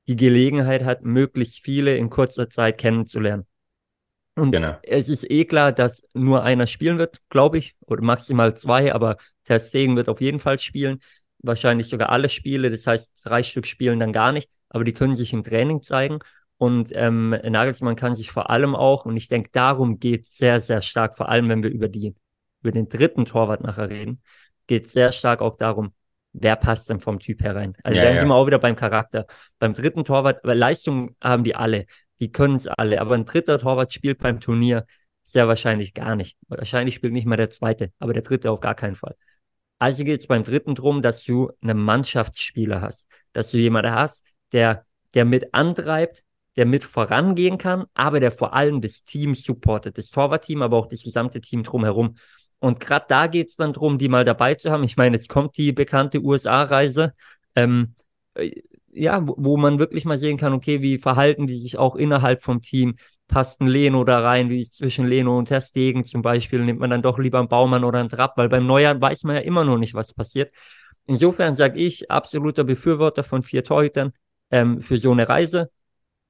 die 0.09 0.17
Gelegenheit 0.17 0.85
hat, 0.85 1.03
möglichst 1.03 1.61
viele 1.61 1.97
in 1.97 2.11
kurzer 2.11 2.49
Zeit 2.49 2.79
kennenzulernen. 2.79 3.47
Und 4.37 4.53
genau. 4.53 4.77
es 4.83 5.09
ist 5.09 5.29
eh 5.31 5.47
klar, 5.47 5.73
dass 5.73 6.03
nur 6.13 6.43
einer 6.43 6.67
spielen 6.67 6.99
wird, 6.99 7.19
glaube 7.31 7.59
ich, 7.59 7.75
oder 7.87 8.03
maximal 8.03 8.55
zwei, 8.55 8.95
aber 8.95 9.17
Ter 9.45 9.59
Stegen 9.59 9.97
wird 9.97 10.09
auf 10.09 10.21
jeden 10.21 10.41
Fall 10.41 10.59
spielen. 10.59 11.01
Wahrscheinlich 11.39 11.89
sogar 11.89 12.11
alle 12.11 12.29
Spiele, 12.29 12.71
das 12.71 12.87
heißt, 12.87 13.13
drei 13.25 13.43
Stück 13.43 13.67
spielen 13.67 13.99
dann 13.99 14.13
gar 14.13 14.33
nicht, 14.33 14.51
aber 14.69 14.85
die 14.85 14.93
können 14.93 15.17
sich 15.17 15.33
im 15.33 15.43
Training 15.43 15.83
zeigen. 15.83 16.19
Und 16.59 16.91
ähm, 16.95 17.31
Nagelsmann 17.31 17.97
kann 17.97 18.15
sich 18.15 18.31
vor 18.31 18.51
allem 18.51 18.75
auch, 18.75 19.07
und 19.07 19.17
ich 19.17 19.29
denke, 19.29 19.51
darum 19.53 19.99
geht 19.99 20.25
es 20.25 20.37
sehr, 20.37 20.61
sehr 20.61 20.83
stark, 20.83 21.17
vor 21.17 21.29
allem 21.29 21.49
wenn 21.49 21.63
wir 21.63 21.71
über 21.71 21.89
die, 21.89 22.15
über 22.61 22.73
den 22.73 22.89
dritten 22.89 23.25
Torwart 23.25 23.63
nachher 23.63 23.89
reden, 23.89 24.21
geht 24.67 24.87
es 24.87 24.93
sehr 24.93 25.13
stark 25.13 25.41
auch 25.41 25.57
darum, 25.57 25.93
wer 26.39 26.57
passt 26.57 26.89
denn 26.91 27.01
vom 27.01 27.19
Typ 27.19 27.43
herein? 27.43 27.75
Also 27.83 27.97
ja, 27.97 28.05
da 28.05 28.11
ja. 28.11 28.19
sind 28.19 28.29
wir 28.29 28.35
auch 28.35 28.47
wieder 28.47 28.59
beim 28.59 28.77
Charakter. 28.77 29.27
Beim 29.59 29.75
dritten 29.75 30.05
Torwart, 30.05 30.41
weil 30.45 30.59
Leistung 30.59 31.17
haben 31.23 31.45
die 31.45 31.55
alle, 31.55 31.87
die 32.21 32.31
können 32.31 32.57
es 32.57 32.67
alle, 32.67 33.01
aber 33.01 33.15
ein 33.15 33.25
dritter 33.25 33.59
Torwart 33.59 33.93
spielt 33.93 34.19
beim 34.19 34.41
Turnier 34.41 34.87
sehr 35.25 35.49
wahrscheinlich 35.49 35.93
gar 35.93 36.15
nicht. 36.15 36.37
Wahrscheinlich 36.49 36.95
spielt 36.95 37.13
nicht 37.13 37.27
mal 37.27 37.37
der 37.37 37.51
zweite, 37.51 37.93
aber 37.99 38.13
der 38.13 38.23
dritte 38.23 38.51
auf 38.51 38.61
gar 38.61 38.75
keinen 38.75 38.95
Fall. 38.95 39.17
Also 39.79 40.05
geht 40.05 40.21
es 40.21 40.27
beim 40.27 40.45
dritten 40.45 40.75
drum, 40.75 41.03
dass 41.03 41.25
du 41.25 41.51
einen 41.61 41.79
Mannschaftsspieler 41.79 42.81
hast, 42.81 43.09
dass 43.33 43.51
du 43.51 43.59
jemanden 43.59 43.93
hast, 43.93 44.25
der, 44.53 44.87
der 45.15 45.25
mit 45.25 45.53
antreibt, 45.53 46.25
der 46.57 46.65
mit 46.65 46.85
vorangehen 46.85 47.59
kann, 47.59 47.85
aber 47.93 48.21
der 48.21 48.31
vor 48.31 48.55
allem 48.55 48.81
das 48.81 49.05
Team 49.05 49.35
supportet, 49.35 49.99
das 49.99 50.09
Torwartteam, 50.09 50.63
aber 50.63 50.79
auch 50.79 50.87
das 50.87 51.03
gesamte 51.03 51.41
Team 51.41 51.63
drumherum. 51.63 52.17
Und 52.67 52.81
gerade 52.81 53.07
da 53.09 53.29
geht 53.29 53.47
es 53.49 53.55
dann 53.55 53.75
darum, 53.75 53.97
die 53.97 54.09
mal 54.09 54.25
dabei 54.25 54.57
zu 54.57 54.73
haben. 54.73 54.83
Ich 54.83 54.97
meine, 54.97 55.17
jetzt 55.17 55.29
kommt 55.29 55.57
die 55.57 55.71
bekannte 55.71 56.21
USA-Reise, 56.21 57.15
ähm, 57.55 57.95
äh, 58.35 58.61
ja, 58.91 59.25
wo, 59.25 59.37
wo, 59.39 59.57
man 59.57 59.79
wirklich 59.79 60.05
mal 60.05 60.19
sehen 60.19 60.37
kann, 60.37 60.53
okay, 60.53 60.83
wie 60.83 60.99
verhalten 60.99 61.47
die 61.47 61.59
sich 61.59 61.79
auch 61.79 61.95
innerhalb 61.95 62.43
vom 62.43 62.61
Team? 62.61 62.97
Passt 63.29 63.61
ein 63.61 63.69
Leno 63.69 64.03
da 64.03 64.19
rein, 64.19 64.51
wie 64.51 64.65
zwischen 64.67 65.07
Leno 65.07 65.39
und 65.39 65.47
Terstegen 65.47 66.05
zum 66.07 66.23
Beispiel? 66.23 66.65
Nimmt 66.65 66.81
man 66.81 66.91
dann 66.91 67.03
doch 67.03 67.21
lieber 67.21 67.39
einen 67.39 67.49
Baumann 67.49 67.85
oder 67.85 68.01
einen 68.01 68.09
Trapp, 68.09 68.37
weil 68.37 68.49
beim 68.49 68.67
Neujahr 68.67 69.01
weiß 69.01 69.23
man 69.23 69.37
ja 69.37 69.43
immer 69.43 69.65
noch 69.65 69.79
nicht, 69.79 69.95
was 69.95 70.13
passiert. 70.13 70.53
Insofern 71.07 71.55
sage 71.55 71.79
ich, 71.79 72.11
absoluter 72.11 72.65
Befürworter 72.65 73.23
von 73.23 73.45
vier 73.45 73.63
Torhütern 73.63 74.13
ähm, 74.51 74.81
für 74.81 74.97
so 74.97 75.13
eine 75.13 75.29
Reise. 75.29 75.71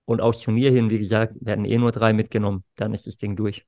Und 0.05 0.21
aufs 0.21 0.41
Turnier 0.41 0.71
hin, 0.71 0.91
wie 0.91 0.99
gesagt, 0.99 1.35
werden 1.41 1.65
eh 1.65 1.79
nur 1.79 1.93
drei 1.93 2.13
mitgenommen. 2.13 2.63
Dann 2.77 2.93
ist 2.93 3.07
das 3.07 3.17
Ding 3.17 3.37
durch. 3.37 3.65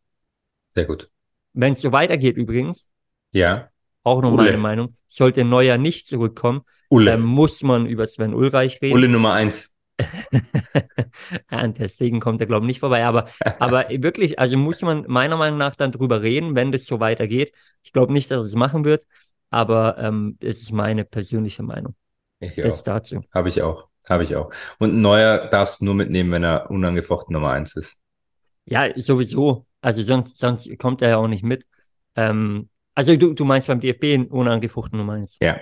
Sehr 0.75 0.85
gut. 0.85 1.11
Wenn 1.53 1.73
es 1.73 1.81
so 1.81 1.93
weitergeht 1.93 2.37
übrigens, 2.37 2.89
ja. 3.33 3.69
auch 4.03 4.23
noch 4.23 4.33
Ulle. 4.33 4.45
meine 4.45 4.59
Meinung, 4.59 4.97
sollte 5.09 5.45
Neuer 5.45 5.79
nicht 5.79 6.07
zurückkommen, 6.07 6.63
Ulle. 6.89 7.13
dann 7.13 7.23
muss 7.23 7.63
man 7.63 7.87
über 7.87 8.07
Sven 8.07 8.35
Ulreich 8.35 8.81
reden. 8.83 8.95
Ulle 8.95 9.09
Nummer 9.09 9.33
eins. 9.33 9.73
An 11.49 11.75
deswegen 11.79 12.21
kommt 12.21 12.41
er, 12.41 12.47
glaube 12.47 12.65
ich, 12.65 12.69
nicht 12.69 12.81
vorbei. 12.81 13.05
Aber, 13.05 13.29
aber 13.59 13.89
wirklich, 13.91 14.39
also 14.39 14.57
muss 14.57 14.83
man 14.83 15.05
meiner 15.09 15.37
Meinung 15.37 15.59
nach 15.59 15.75
dann 15.75 15.93
drüber 15.93 16.23
reden, 16.23 16.55
wenn 16.55 16.73
das 16.73 16.87
so 16.87 17.01
weitergeht. 17.01 17.53
Ich 17.83 17.93
glaube 17.93 18.13
nicht, 18.13 18.31
dass 18.31 18.45
es 18.45 18.55
machen 18.55 18.85
wird, 18.85 19.05
aber 19.51 19.99
ähm, 19.99 20.39
es 20.41 20.61
ist 20.61 20.73
meine 20.73 21.05
persönliche 21.05 21.63
Meinung. 21.63 21.95
Ich 22.41 22.55
das 22.55 22.81
auch. 22.81 22.85
dazu. 22.85 23.21
Habe 23.35 23.49
ich 23.49 23.63
auch. 23.63 23.89
Habe 24.09 24.23
ich 24.23 24.37
auch. 24.37 24.51
Und 24.79 25.01
Neuer 25.01 25.49
darfst 25.49 25.81
du 25.81 25.85
nur 25.85 25.95
mitnehmen, 25.95 26.31
wenn 26.33 26.45
er 26.45 26.71
unangefochten 26.71 27.33
Nummer 27.33 27.51
eins 27.51 27.77
ist. 27.77 28.01
Ja, 28.65 28.89
sowieso. 28.97 29.67
Also 29.81 30.03
sonst, 30.03 30.39
sonst 30.39 30.79
kommt 30.79 31.03
er 31.03 31.11
ja 31.11 31.17
auch 31.19 31.29
nicht 31.29 31.45
mit. 31.45 31.67
Ähm, 32.17 32.69
also 32.95 33.17
du, 33.17 33.33
du 33.33 33.45
meinst 33.45 33.69
beim 33.69 33.81
DFB 33.81 34.31
unangefochten 34.31 34.99
Nummer 34.99 35.15
eins. 35.15 35.37
Ja. 35.41 35.59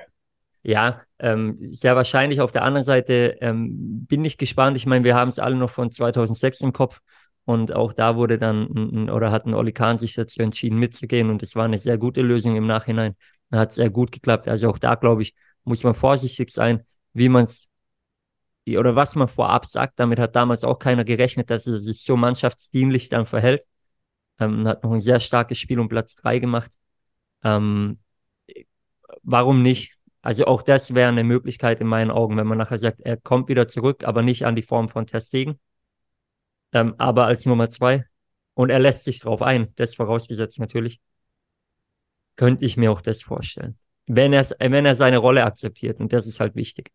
Ja, 0.62 1.02
ähm, 1.20 1.58
sehr 1.70 1.94
wahrscheinlich. 1.94 2.40
Auf 2.40 2.50
der 2.50 2.64
anderen 2.64 2.84
Seite 2.84 3.36
ähm, 3.40 4.06
bin 4.06 4.24
ich 4.24 4.36
gespannt. 4.36 4.76
Ich 4.76 4.84
meine, 4.84 5.04
wir 5.04 5.14
haben 5.14 5.28
es 5.28 5.38
alle 5.38 5.54
noch 5.54 5.70
von 5.70 5.92
2006 5.92 6.62
im 6.62 6.72
Kopf. 6.72 7.00
Und 7.44 7.72
auch 7.72 7.92
da 7.92 8.16
wurde 8.16 8.38
dann, 8.38 9.08
oder 9.08 9.30
hat 9.30 9.46
ein 9.46 9.54
Oli 9.54 9.72
Kahn 9.72 9.98
sich 9.98 10.14
dazu 10.14 10.42
entschieden, 10.42 10.80
mitzugehen. 10.80 11.30
Und 11.30 11.44
es 11.44 11.54
war 11.54 11.66
eine 11.66 11.78
sehr 11.78 11.98
gute 11.98 12.20
Lösung 12.20 12.56
im 12.56 12.66
Nachhinein. 12.66 13.14
Hat 13.52 13.72
sehr 13.72 13.90
gut 13.90 14.10
geklappt. 14.10 14.48
Also 14.48 14.68
auch 14.68 14.78
da, 14.78 14.96
glaube 14.96 15.22
ich, 15.22 15.34
muss 15.62 15.84
man 15.84 15.94
vorsichtig 15.94 16.50
sein, 16.50 16.82
wie 17.12 17.28
man 17.28 17.44
es 17.44 17.68
oder 18.66 18.96
was 18.96 19.14
man 19.14 19.28
vorab 19.28 19.66
sagt. 19.66 20.00
Damit 20.00 20.18
hat 20.18 20.34
damals 20.34 20.64
auch 20.64 20.80
keiner 20.80 21.04
gerechnet, 21.04 21.50
dass 21.50 21.68
er 21.68 21.78
sich 21.78 22.02
so 22.02 22.16
mannschaftsdienlich 22.16 23.08
dann 23.08 23.24
verhält. 23.26 23.62
Ähm, 24.38 24.66
hat 24.66 24.84
noch 24.84 24.92
ein 24.92 25.00
sehr 25.00 25.20
starkes 25.20 25.58
Spiel 25.58 25.78
um 25.80 25.88
Platz 25.88 26.14
drei 26.14 26.38
gemacht. 26.38 26.70
Ähm, 27.42 27.98
warum 29.22 29.62
nicht? 29.62 29.96
Also 30.22 30.46
auch 30.46 30.62
das 30.62 30.92
wäre 30.94 31.08
eine 31.08 31.22
Möglichkeit 31.24 31.80
in 31.80 31.86
meinen 31.86 32.10
Augen, 32.10 32.36
wenn 32.36 32.46
man 32.46 32.58
nachher 32.58 32.78
sagt, 32.78 33.00
er 33.00 33.16
kommt 33.16 33.48
wieder 33.48 33.68
zurück, 33.68 34.04
aber 34.04 34.22
nicht 34.22 34.44
an 34.44 34.56
die 34.56 34.62
Form 34.62 34.88
von 34.88 35.06
Testegen, 35.06 35.60
ähm, 36.72 36.94
aber 36.98 37.26
als 37.26 37.46
Nummer 37.46 37.70
zwei. 37.70 38.04
Und 38.54 38.70
er 38.70 38.80
lässt 38.80 39.04
sich 39.04 39.20
drauf 39.20 39.42
ein, 39.42 39.72
das 39.76 39.94
vorausgesetzt 39.94 40.58
natürlich. 40.58 41.00
Könnte 42.34 42.64
ich 42.64 42.76
mir 42.76 42.90
auch 42.90 43.02
das 43.02 43.22
vorstellen. 43.22 43.78
Wenn 44.06 44.32
er, 44.32 44.44
wenn 44.58 44.84
er 44.84 44.96
seine 44.96 45.18
Rolle 45.18 45.44
akzeptiert, 45.44 46.00
und 46.00 46.12
das 46.12 46.26
ist 46.26 46.40
halt 46.40 46.56
wichtig. 46.56 46.90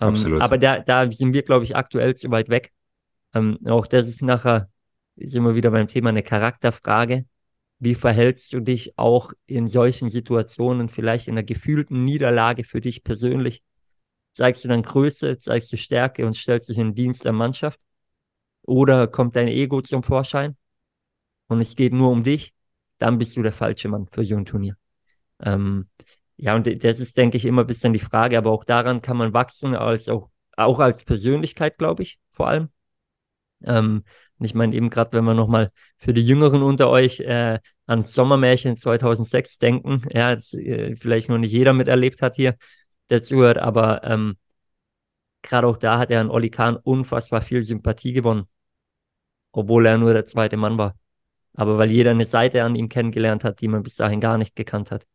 Ähm, 0.00 0.08
Absolut. 0.08 0.40
aber 0.40 0.58
da, 0.58 0.78
da 0.78 1.10
sind 1.10 1.34
wir, 1.34 1.42
glaube 1.42 1.64
ich, 1.64 1.76
aktuell 1.76 2.14
zu 2.14 2.30
weit 2.30 2.48
weg. 2.48 2.72
Ähm, 3.34 3.58
auch 3.66 3.86
das 3.86 4.08
ist 4.08 4.22
nachher 4.22 4.71
sind 5.16 5.44
wir 5.44 5.54
wieder 5.54 5.70
beim 5.70 5.88
Thema 5.88 6.10
eine 6.10 6.22
Charakterfrage. 6.22 7.26
Wie 7.78 7.94
verhältst 7.94 8.52
du 8.52 8.60
dich 8.60 8.96
auch 8.98 9.32
in 9.46 9.66
solchen 9.66 10.08
Situationen, 10.08 10.88
vielleicht 10.88 11.28
in 11.28 11.34
einer 11.34 11.42
gefühlten 11.42 12.04
Niederlage 12.04 12.64
für 12.64 12.80
dich 12.80 13.02
persönlich? 13.02 13.62
Zeigst 14.32 14.64
du 14.64 14.68
dann 14.68 14.82
Größe, 14.82 15.38
zeigst 15.38 15.72
du 15.72 15.76
Stärke 15.76 16.24
und 16.24 16.36
stellst 16.36 16.68
dich 16.68 16.78
in 16.78 16.88
den 16.88 16.94
Dienst 16.94 17.24
der 17.24 17.32
Mannschaft? 17.32 17.80
Oder 18.62 19.08
kommt 19.08 19.36
dein 19.36 19.48
Ego 19.48 19.82
zum 19.82 20.02
Vorschein 20.02 20.56
und 21.48 21.60
es 21.60 21.74
geht 21.74 21.92
nur 21.92 22.10
um 22.10 22.22
dich? 22.22 22.54
Dann 22.98 23.18
bist 23.18 23.36
du 23.36 23.42
der 23.42 23.52
falsche 23.52 23.88
Mann 23.88 24.06
für 24.06 24.24
so 24.24 24.36
ein 24.36 24.44
Turnier. 24.44 24.76
Ähm, 25.40 25.88
ja, 26.36 26.54
und 26.54 26.84
das 26.84 27.00
ist, 27.00 27.16
denke 27.16 27.36
ich, 27.36 27.44
immer 27.44 27.62
ein 27.62 27.66
bisschen 27.66 27.92
die 27.92 27.98
Frage, 27.98 28.38
aber 28.38 28.52
auch 28.52 28.64
daran 28.64 29.02
kann 29.02 29.16
man 29.16 29.32
wachsen, 29.32 29.74
als 29.74 30.08
auch, 30.08 30.30
auch 30.56 30.78
als 30.78 31.04
Persönlichkeit, 31.04 31.78
glaube 31.78 32.04
ich, 32.04 32.20
vor 32.30 32.48
allem. 32.48 32.68
Ähm, 33.66 34.04
und 34.38 34.46
ich 34.46 34.54
meine, 34.54 34.74
eben 34.74 34.90
gerade, 34.90 35.12
wenn 35.12 35.24
wir 35.24 35.34
nochmal 35.34 35.70
für 35.98 36.12
die 36.12 36.26
Jüngeren 36.26 36.62
unter 36.62 36.90
euch 36.90 37.20
äh, 37.20 37.58
an 37.86 38.04
Sommermärchen 38.04 38.76
2006 38.76 39.58
denken, 39.58 40.02
ja, 40.12 40.34
das, 40.34 40.54
äh, 40.54 40.96
vielleicht 40.96 41.28
noch 41.28 41.38
nicht 41.38 41.52
jeder 41.52 41.72
miterlebt 41.72 42.22
hat 42.22 42.36
hier, 42.36 42.56
der 43.10 43.22
zuhört, 43.22 43.58
aber 43.58 44.02
ähm, 44.04 44.36
gerade 45.42 45.66
auch 45.66 45.76
da 45.76 45.98
hat 45.98 46.10
er 46.10 46.20
an 46.20 46.30
Oli 46.30 46.50
Kahn 46.50 46.76
unfassbar 46.76 47.42
viel 47.42 47.62
Sympathie 47.62 48.12
gewonnen, 48.12 48.44
obwohl 49.52 49.86
er 49.86 49.98
nur 49.98 50.12
der 50.12 50.24
zweite 50.24 50.56
Mann 50.56 50.78
war. 50.78 50.96
Aber 51.54 51.76
weil 51.78 51.90
jeder 51.90 52.12
eine 52.12 52.24
Seite 52.24 52.62
an 52.62 52.74
ihm 52.74 52.88
kennengelernt 52.88 53.44
hat, 53.44 53.60
die 53.60 53.68
man 53.68 53.82
bis 53.82 53.96
dahin 53.96 54.20
gar 54.20 54.38
nicht 54.38 54.56
gekannt 54.56 54.90
hat. 54.90 55.06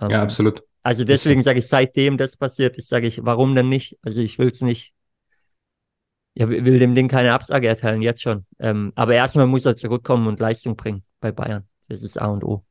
Ähm, 0.00 0.10
ja, 0.10 0.22
absolut. 0.22 0.62
Also 0.82 1.04
deswegen 1.04 1.42
sage 1.42 1.58
ich, 1.58 1.66
seitdem 1.66 2.16
das 2.16 2.36
passiert 2.36 2.76
ist, 2.78 2.88
sage 2.88 3.08
ich, 3.08 3.24
warum 3.24 3.54
denn 3.54 3.68
nicht? 3.68 3.98
Also 4.02 4.20
ich 4.20 4.38
will 4.38 4.48
es 4.48 4.60
nicht, 4.60 4.94
ja, 6.36 6.48
will 6.50 6.78
dem 6.78 6.94
Ding 6.94 7.08
keine 7.08 7.32
Absage 7.32 7.66
erteilen, 7.66 8.02
jetzt 8.02 8.20
schon. 8.20 8.44
Ähm, 8.58 8.92
aber 8.94 9.14
erstmal 9.14 9.46
muss 9.46 9.64
er 9.64 9.76
zurückkommen 9.76 10.26
und 10.26 10.38
Leistung 10.38 10.76
bringen 10.76 11.02
bei 11.18 11.32
Bayern. 11.32 11.66
Das 11.88 12.02
ist 12.02 12.20
A 12.20 12.26
und 12.26 12.44
O. 12.44 12.62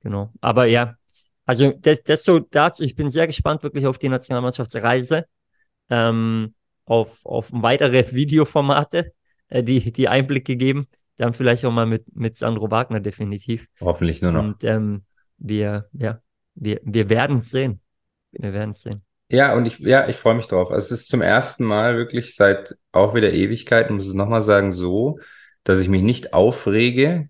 Genau. 0.00 0.30
Aber 0.42 0.66
ja, 0.66 0.96
also 1.46 1.72
das, 1.72 2.02
das 2.02 2.22
so 2.22 2.38
dazu, 2.38 2.82
ich 2.82 2.94
bin 2.94 3.10
sehr 3.10 3.26
gespannt 3.26 3.62
wirklich 3.62 3.86
auf 3.86 3.96
die 3.96 4.10
Nationalmannschaftsreise, 4.10 5.24
ähm, 5.88 6.54
auf, 6.84 7.24
auf 7.24 7.48
weitere 7.50 8.12
Videoformate, 8.12 9.14
äh, 9.48 9.62
die, 9.62 9.90
die 9.90 10.08
Einblicke 10.08 10.56
geben. 10.56 10.86
Dann 11.16 11.32
vielleicht 11.32 11.64
auch 11.64 11.72
mal 11.72 11.86
mit, 11.86 12.14
mit 12.14 12.36
Sandro 12.36 12.70
Wagner 12.70 13.00
definitiv. 13.00 13.68
Hoffentlich 13.80 14.20
nur 14.20 14.32
noch. 14.32 14.44
Und 14.44 14.64
ähm, 14.64 15.04
wir, 15.38 15.88
ja, 15.92 16.20
wir, 16.56 16.80
wir 16.82 17.08
werden 17.08 17.38
es 17.38 17.50
sehen. 17.50 17.80
Wir 18.32 18.52
werden 18.52 18.70
es 18.72 18.82
sehen. 18.82 19.02
Ja, 19.30 19.54
und 19.54 19.66
ich, 19.66 19.78
ja, 19.78 20.08
ich 20.08 20.16
freue 20.16 20.34
mich 20.34 20.46
drauf. 20.46 20.70
Also 20.70 20.94
es 20.94 21.02
ist 21.02 21.08
zum 21.08 21.22
ersten 21.22 21.64
Mal 21.64 21.96
wirklich 21.96 22.36
seit 22.36 22.76
auch 22.92 23.14
wieder 23.14 23.32
Ewigkeiten, 23.32 23.96
muss 23.96 24.08
ich 24.08 24.14
nochmal 24.14 24.42
sagen, 24.42 24.70
so, 24.70 25.18
dass 25.64 25.80
ich 25.80 25.88
mich 25.88 26.02
nicht 26.02 26.34
aufrege 26.34 27.28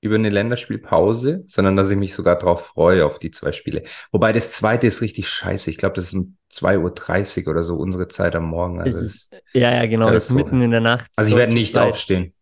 über 0.00 0.16
eine 0.16 0.30
Länderspielpause, 0.30 1.42
sondern 1.46 1.76
dass 1.76 1.90
ich 1.90 1.96
mich 1.96 2.14
sogar 2.14 2.36
darauf 2.36 2.66
freue, 2.66 3.06
auf 3.06 3.20
die 3.20 3.30
zwei 3.30 3.52
Spiele. 3.52 3.84
Wobei 4.10 4.32
das 4.32 4.52
zweite 4.52 4.88
ist 4.88 5.00
richtig 5.00 5.28
scheiße. 5.28 5.70
Ich 5.70 5.78
glaube, 5.78 5.94
das 5.94 6.06
ist 6.06 6.14
um 6.14 6.36
2.30 6.52 7.44
Uhr 7.46 7.52
oder 7.52 7.62
so 7.62 7.76
unsere 7.76 8.08
Zeit 8.08 8.34
am 8.34 8.46
Morgen. 8.46 8.80
Also 8.80 9.04
ist, 9.04 9.30
ja, 9.52 9.72
ja, 9.72 9.86
genau. 9.86 10.10
Das 10.10 10.24
ist 10.24 10.30
mitten 10.30 10.60
in 10.60 10.72
der 10.72 10.80
Nacht. 10.80 11.08
Also 11.14 11.30
ich 11.30 11.36
werde 11.36 11.54
nicht 11.54 11.74
Zeit. 11.74 11.88
aufstehen. 11.88 12.34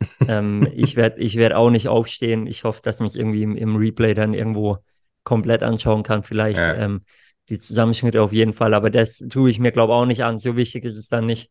ähm, 0.28 0.66
ich 0.74 0.96
werde 0.96 1.20
ich 1.20 1.36
werd 1.36 1.52
auch 1.52 1.70
nicht 1.70 1.88
aufstehen. 1.88 2.46
Ich 2.46 2.64
hoffe, 2.64 2.80
dass 2.82 3.00
es 3.00 3.16
irgendwie 3.16 3.42
im, 3.42 3.56
im, 3.56 3.76
Replay 3.76 4.14
dann 4.14 4.32
irgendwo 4.32 4.78
komplett 5.24 5.62
anschauen 5.62 6.02
kann. 6.02 6.22
Vielleicht 6.22 6.58
ja. 6.58 6.74
ähm, 6.74 7.02
die 7.48 7.58
Zusammenschnitte 7.58 8.22
auf 8.22 8.32
jeden 8.32 8.52
Fall. 8.52 8.74
Aber 8.74 8.90
das 8.90 9.18
tue 9.18 9.50
ich 9.50 9.58
mir, 9.58 9.72
glaube 9.72 9.92
ich, 9.92 9.96
auch 9.96 10.06
nicht 10.06 10.24
an. 10.24 10.38
So 10.38 10.56
wichtig 10.56 10.84
ist 10.84 10.96
es 10.96 11.08
dann 11.08 11.26
nicht. 11.26 11.50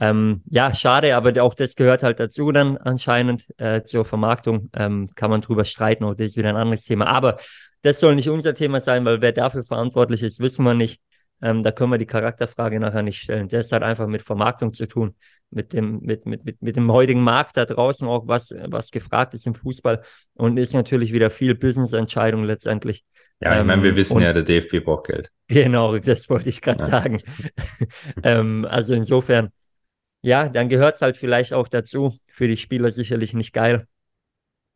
Ähm, 0.00 0.42
ja, 0.48 0.74
schade, 0.74 1.14
aber 1.14 1.40
auch 1.42 1.54
das 1.54 1.76
gehört 1.76 2.02
halt 2.02 2.18
dazu 2.18 2.50
dann 2.50 2.76
anscheinend 2.78 3.46
äh, 3.58 3.82
zur 3.84 4.04
Vermarktung. 4.04 4.70
Ähm, 4.74 5.08
kann 5.14 5.30
man 5.30 5.40
drüber 5.40 5.64
streiten, 5.64 6.04
oder 6.04 6.16
das 6.16 6.28
ist 6.28 6.36
wieder 6.36 6.48
ein 6.48 6.56
anderes 6.56 6.84
Thema. 6.84 7.06
Aber 7.06 7.38
das 7.82 8.00
soll 8.00 8.14
nicht 8.14 8.28
unser 8.28 8.54
Thema 8.54 8.80
sein, 8.80 9.04
weil 9.04 9.20
wer 9.20 9.32
dafür 9.32 9.64
verantwortlich 9.64 10.22
ist, 10.22 10.40
wissen 10.40 10.64
wir 10.64 10.74
nicht. 10.74 11.00
Ähm, 11.42 11.62
da 11.64 11.72
können 11.72 11.90
wir 11.90 11.98
die 11.98 12.06
Charakterfrage 12.06 12.78
nachher 12.78 13.02
nicht 13.02 13.18
stellen. 13.20 13.48
Das 13.48 13.72
hat 13.72 13.82
einfach 13.82 14.06
mit 14.06 14.22
Vermarktung 14.22 14.72
zu 14.72 14.86
tun, 14.86 15.16
mit 15.50 15.72
dem, 15.72 16.00
mit, 16.00 16.24
mit, 16.24 16.44
mit, 16.44 16.62
mit 16.62 16.76
dem 16.76 16.90
heutigen 16.92 17.20
Markt 17.22 17.56
da 17.56 17.64
draußen 17.64 18.06
auch, 18.06 18.28
was, 18.28 18.54
was 18.66 18.92
gefragt 18.92 19.34
ist 19.34 19.46
im 19.46 19.54
Fußball 19.54 20.02
und 20.34 20.56
ist 20.56 20.72
natürlich 20.72 21.12
wieder 21.12 21.30
viel 21.30 21.56
Business-Entscheidung 21.56 22.44
letztendlich. 22.44 23.04
Ja, 23.42 23.60
ich 23.60 23.66
meine, 23.66 23.82
wir 23.82 23.90
ähm, 23.90 23.96
wissen 23.96 24.16
und, 24.18 24.22
ja, 24.22 24.32
der 24.32 24.42
DFB 24.42 24.84
braucht 24.84 25.08
Geld. 25.08 25.30
Genau, 25.48 25.98
das 25.98 26.30
wollte 26.30 26.48
ich 26.48 26.60
gerade 26.60 26.80
ja. 26.80 26.86
sagen. 26.86 27.20
ähm, 28.22 28.66
also 28.68 28.94
insofern, 28.94 29.50
ja, 30.22 30.48
dann 30.48 30.68
gehört 30.68 30.94
es 30.94 31.02
halt 31.02 31.16
vielleicht 31.16 31.52
auch 31.52 31.68
dazu. 31.68 32.16
Für 32.28 32.46
die 32.46 32.56
Spieler 32.56 32.90
sicherlich 32.90 33.34
nicht 33.34 33.52
geil. 33.52 33.86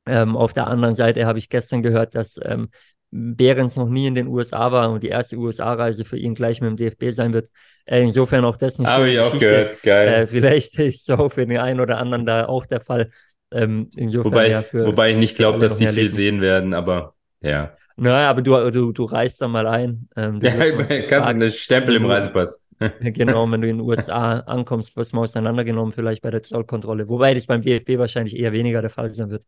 Ähm, 0.06 0.36
auf 0.36 0.52
der 0.52 0.66
anderen 0.66 0.96
Seite 0.96 1.26
habe 1.26 1.38
ich 1.38 1.48
gestern 1.48 1.82
gehört, 1.82 2.14
dass 2.14 2.40
ähm, 2.42 2.68
Behrens 3.10 3.76
noch 3.76 3.88
nie 3.88 4.08
in 4.08 4.14
den 4.14 4.26
USA 4.26 4.72
war 4.72 4.90
und 4.90 5.02
die 5.02 5.08
erste 5.08 5.36
USA-Reise 5.36 6.04
für 6.04 6.18
ihn 6.18 6.34
gleich 6.34 6.60
mit 6.60 6.70
dem 6.70 6.76
DFB 6.76 7.14
sein 7.14 7.32
wird. 7.32 7.48
Äh, 7.84 8.02
insofern 8.02 8.44
auch 8.44 8.56
das 8.56 8.78
nicht 8.78 8.88
Habe 8.88 9.10
ich 9.10 9.20
auch 9.20 9.38
gehört, 9.38 9.82
geil. 9.82 10.08
Äh, 10.08 10.26
vielleicht 10.26 10.78
ist 10.80 11.06
so 11.06 11.28
für 11.28 11.46
den 11.46 11.58
einen 11.58 11.80
oder 11.80 11.98
anderen 11.98 12.26
da 12.26 12.46
auch 12.46 12.66
der 12.66 12.80
Fall. 12.80 13.10
Ähm, 13.52 13.90
insofern, 13.96 14.32
wobei, 14.32 14.50
ja, 14.50 14.62
für, 14.62 14.86
wobei 14.86 15.12
ich 15.12 15.16
nicht 15.16 15.36
glaube, 15.36 15.60
dass 15.60 15.76
die 15.76 15.86
viel 15.86 16.10
sehen 16.10 16.40
werden, 16.40 16.74
aber 16.74 17.14
ja. 17.40 17.76
Naja, 17.96 18.30
aber 18.30 18.42
du, 18.42 18.70
du, 18.70 18.92
du 18.92 19.04
reist 19.04 19.40
da 19.40 19.48
mal 19.48 19.66
ein. 19.66 20.08
Ähm, 20.16 20.38
ja, 20.42 20.52
kannst 20.52 21.10
du 21.10 21.22
einen 21.22 21.50
Stempel 21.50 21.96
im 21.96 22.06
Reisepass. 22.06 22.60
genau, 23.00 23.46
wenn 23.50 23.62
du 23.62 23.68
in 23.68 23.78
den 23.78 23.86
USA 23.86 24.40
ankommst, 24.40 24.96
wirst 24.96 25.12
du 25.12 25.16
mal 25.16 25.22
auseinandergenommen, 25.22 25.92
vielleicht 25.92 26.22
bei 26.22 26.30
der 26.30 26.42
Zollkontrolle. 26.42 27.08
Wobei 27.08 27.32
das 27.32 27.46
beim 27.46 27.62
DFB 27.62 27.98
wahrscheinlich 27.98 28.36
eher 28.36 28.52
weniger 28.52 28.82
der 28.82 28.90
Fall 28.90 29.12
sein 29.14 29.30
wird. 29.30 29.44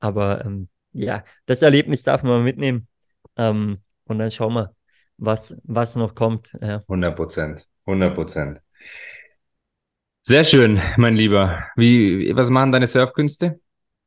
Aber 0.00 0.44
ähm, 0.44 0.68
ja, 0.92 1.24
das 1.46 1.62
Erlebnis 1.62 2.02
darf 2.02 2.22
man 2.24 2.42
mitnehmen. 2.42 2.88
Ähm, 3.36 3.78
und 4.06 4.18
dann 4.18 4.30
schauen 4.30 4.54
wir, 4.54 4.74
was, 5.16 5.56
was 5.62 5.96
noch 5.96 6.14
kommt. 6.14 6.52
Ja. 6.60 6.82
100 6.88 7.16
Prozent, 7.16 7.68
100 7.86 8.14
Prozent. 8.14 8.60
Sehr 10.20 10.44
schön, 10.44 10.80
mein 10.96 11.16
Lieber. 11.16 11.64
Wie, 11.76 12.34
was 12.34 12.48
machen 12.48 12.72
deine 12.72 12.86
Surfkünste? 12.86 13.60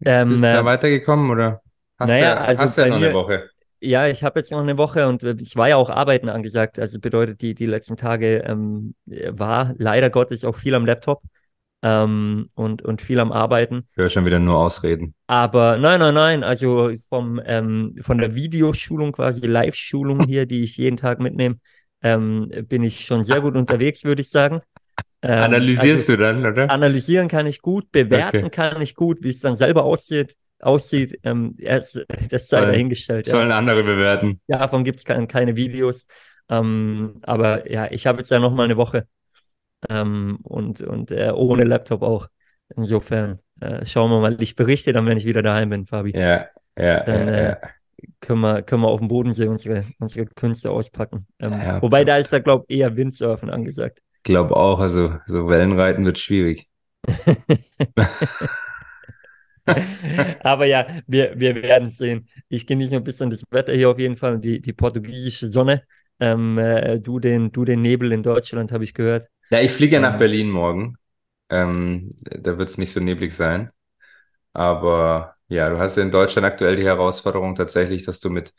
Ähm, 0.04 0.30
bist 0.30 0.44
du 0.44 0.48
da 0.48 0.62
äh, 0.62 0.66
weitergekommen 0.66 1.30
oder 1.30 1.62
hast 1.98 2.10
naja, 2.10 2.36
du 2.36 2.42
also 2.42 2.62
hast 2.64 2.78
du 2.78 2.82
ja 2.82 2.88
noch 2.88 2.98
eine 2.98 3.14
Woche? 3.14 3.50
Ja, 3.80 4.08
ich 4.08 4.24
habe 4.24 4.40
jetzt 4.40 4.52
noch 4.52 4.60
eine 4.60 4.78
Woche 4.78 5.08
und 5.08 5.24
äh, 5.24 5.36
ich 5.40 5.56
war 5.56 5.70
ja 5.70 5.76
auch 5.76 5.90
arbeiten 5.90 6.30
angesagt. 6.30 6.80
Also 6.80 7.00
bedeutet, 7.00 7.42
die, 7.42 7.54
die 7.54 7.66
letzten 7.66 7.98
Tage 7.98 8.44
ähm, 8.46 8.96
war 9.06 9.74
leider 9.78 10.10
Gottes 10.10 10.44
auch 10.44 10.56
viel 10.56 10.74
am 10.74 10.86
Laptop 10.86 11.22
ähm, 11.84 12.50
und, 12.56 12.82
und 12.82 13.02
viel 13.02 13.20
am 13.20 13.32
Arbeiten. 13.32 13.88
Ich 13.92 13.98
höre 13.98 14.10
schon 14.10 14.26
wieder 14.26 14.40
nur 14.40 14.58
Ausreden. 14.58 15.14
Aber 15.28 15.78
nein, 15.78 16.00
nein, 16.00 16.14
nein. 16.14 16.44
Also 16.44 16.94
vom, 17.08 17.40
ähm, 17.46 17.96
von 18.02 18.18
der 18.18 18.34
Videoschulung, 18.34 19.12
quasi 19.12 19.42
Live-Schulung 19.42 20.26
hier, 20.26 20.46
die 20.48 20.64
ich 20.64 20.78
jeden 20.78 20.98
Tag 20.98 21.20
mitnehme, 21.20 21.58
ähm, 22.02 22.52
bin 22.68 22.84
ich 22.84 23.06
schon 23.06 23.24
sehr 23.24 23.42
gut 23.42 23.56
unterwegs, 23.56 24.04
würde 24.04 24.22
ich 24.22 24.30
sagen. 24.30 24.62
Ähm, 25.22 25.44
Analysierst 25.44 26.10
also, 26.10 26.16
du 26.16 26.24
dann, 26.24 26.46
oder? 26.46 26.70
Analysieren 26.70 27.28
kann 27.28 27.48
ich 27.48 27.62
gut, 27.62 27.92
bewerten 27.92 28.46
okay. 28.46 28.50
kann 28.50 28.82
ich 28.82 28.96
gut, 28.96 29.20
wie 29.22 29.30
es 29.30 29.40
dann 29.40 29.56
selber 29.56 29.84
aussieht 29.84 30.36
aussieht, 30.60 31.20
ähm, 31.24 31.56
erst, 31.60 32.04
das 32.30 32.48
sei 32.48 32.66
dahingestellt. 32.66 33.26
Sollen 33.26 33.50
ja. 33.50 33.58
andere 33.58 33.84
bewerten. 33.84 34.42
Ja, 34.48 34.60
davon 34.60 34.84
gibt 34.84 35.00
es 35.00 35.06
keine, 35.06 35.28
keine 35.28 35.56
Videos. 35.56 36.08
Ähm, 36.50 37.20
aber 37.24 37.70
ja, 37.70 37.92
ich 37.92 38.08
habe 38.08 38.20
jetzt 38.20 38.32
ja 38.32 38.40
noch 38.40 38.54
mal 38.54 38.64
eine 38.64 38.78
Woche 38.78 39.08
ähm, 39.90 40.40
und, 40.44 40.82
und 40.82 41.12
äh, 41.12 41.32
ohne 41.32 41.64
Laptop 41.64 42.02
auch. 42.02 42.28
Insofern 42.76 43.40
äh, 43.62 43.86
schauen 43.86 44.12
wir 44.12 44.20
mal. 44.20 44.42
Ich 44.42 44.56
berichte 44.56 44.94
dann, 44.94 45.06
wenn 45.06 45.18
ich 45.18 45.26
wieder 45.26 45.42
daheim 45.42 45.70
bin, 45.70 45.86
Fabi. 45.86 46.12
Ja, 46.12 46.48
ja, 46.78 47.04
dann, 47.04 47.28
ja, 47.28 47.34
äh, 47.34 47.50
ja. 47.50 47.58
Können 48.20 48.42
wir, 48.42 48.62
können 48.62 48.84
wir 48.84 48.90
auf 48.90 49.00
dem 49.00 49.08
Bodensee 49.08 49.48
unsere, 49.48 49.86
unsere 50.00 50.28
Künste 50.28 50.70
auspacken. 50.70 51.26
Ähm, 51.40 51.54
ja, 51.54 51.82
wobei 51.82 52.06
da 52.06 52.18
ist 52.18 52.32
da, 52.32 52.40
glaube 52.40 52.66
ich, 52.68 52.78
eher 52.78 52.96
Windsurfen 52.96 53.50
angesagt. 53.50 54.02
Ich 54.18 54.24
glaube 54.24 54.56
auch, 54.56 54.80
also 54.80 55.16
so 55.26 55.50
Wellenreiten 55.50 56.06
wird 56.06 56.20
schwierig. 56.20 56.68
Aber 60.44 60.66
ja, 60.66 60.88
wir, 61.08 61.40
wir 61.40 61.56
werden 61.62 61.92
sehen. 61.92 62.28
Ich 62.50 62.66
genieße 62.66 62.96
ein 62.96 63.04
bisschen 63.04 63.30
das 63.30 63.44
Wetter 63.52 63.74
hier 63.74 63.90
auf 63.90 64.00
jeden 64.00 64.18
Fall, 64.18 64.40
die, 64.40 64.62
die 64.62 64.74
portugiesische 64.74 65.50
Sonne. 65.50 65.84
Ähm, 66.20 66.58
äh, 66.58 67.00
du, 67.00 67.20
den, 67.20 67.52
du 67.52 67.66
den 67.66 67.82
Nebel 67.82 68.12
in 68.12 68.24
Deutschland, 68.24 68.72
habe 68.72 68.84
ich 68.84 68.94
gehört. 68.94 69.28
Ja, 69.50 69.62
ich 69.62 69.72
fliege 69.72 69.96
ja 69.96 70.02
nach 70.02 70.14
ähm, 70.14 70.20
Berlin 70.20 70.50
morgen. 70.50 70.98
Ähm, 71.50 72.16
da 72.22 72.58
wird 72.58 72.70
es 72.70 72.78
nicht 72.78 72.92
so 72.94 73.00
neblig 73.00 73.36
sein. 73.36 73.72
Aber 74.54 75.36
ja, 75.50 75.70
du 75.70 75.80
hast 75.80 75.98
ja 75.98 76.04
in 76.04 76.12
Deutschland 76.12 76.46
aktuell 76.48 76.76
die 76.76 76.86
Herausforderung 76.86 77.56
tatsächlich, 77.56 78.06
dass 78.06 78.20
du 78.20 78.30
mit 78.30 78.54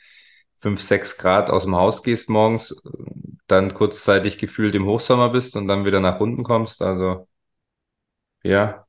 5, 0.56 0.80
6 0.82 1.18
Grad 1.18 1.50
aus 1.50 1.64
dem 1.64 1.76
Haus 1.76 2.02
gehst 2.02 2.30
morgens, 2.30 2.82
dann 3.48 3.74
kurzzeitig 3.74 4.38
gefühlt 4.38 4.74
im 4.74 4.86
Hochsommer 4.86 5.30
bist 5.30 5.56
und 5.56 5.68
dann 5.68 5.84
wieder 5.84 6.00
nach 6.00 6.20
unten 6.20 6.44
kommst. 6.44 6.82
Also 6.82 7.28
ja, 8.42 8.86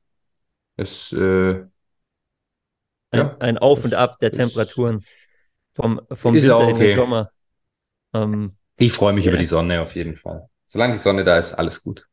es 0.76 1.12
äh, 1.12 1.66
ja, 3.12 3.36
ein 3.40 3.58
Auf 3.58 3.84
und 3.84 3.94
Ab 3.94 4.18
der 4.20 4.32
Temperaturen 4.32 5.04
vom, 5.72 6.00
vom 6.12 6.34
Winter 6.34 6.58
okay. 6.58 6.70
in 6.70 6.76
den 6.76 6.96
Sommer. 6.96 7.30
Ähm, 8.14 8.56
ich 8.76 8.92
freue 8.92 9.12
mich 9.12 9.24
yeah. 9.24 9.34
über 9.34 9.40
die 9.40 9.46
Sonne 9.46 9.82
auf 9.82 9.94
jeden 9.94 10.16
Fall. 10.16 10.48
Solange 10.66 10.94
die 10.94 10.98
Sonne 10.98 11.24
da 11.24 11.38
ist, 11.38 11.52
alles 11.54 11.82
gut. 11.82 12.06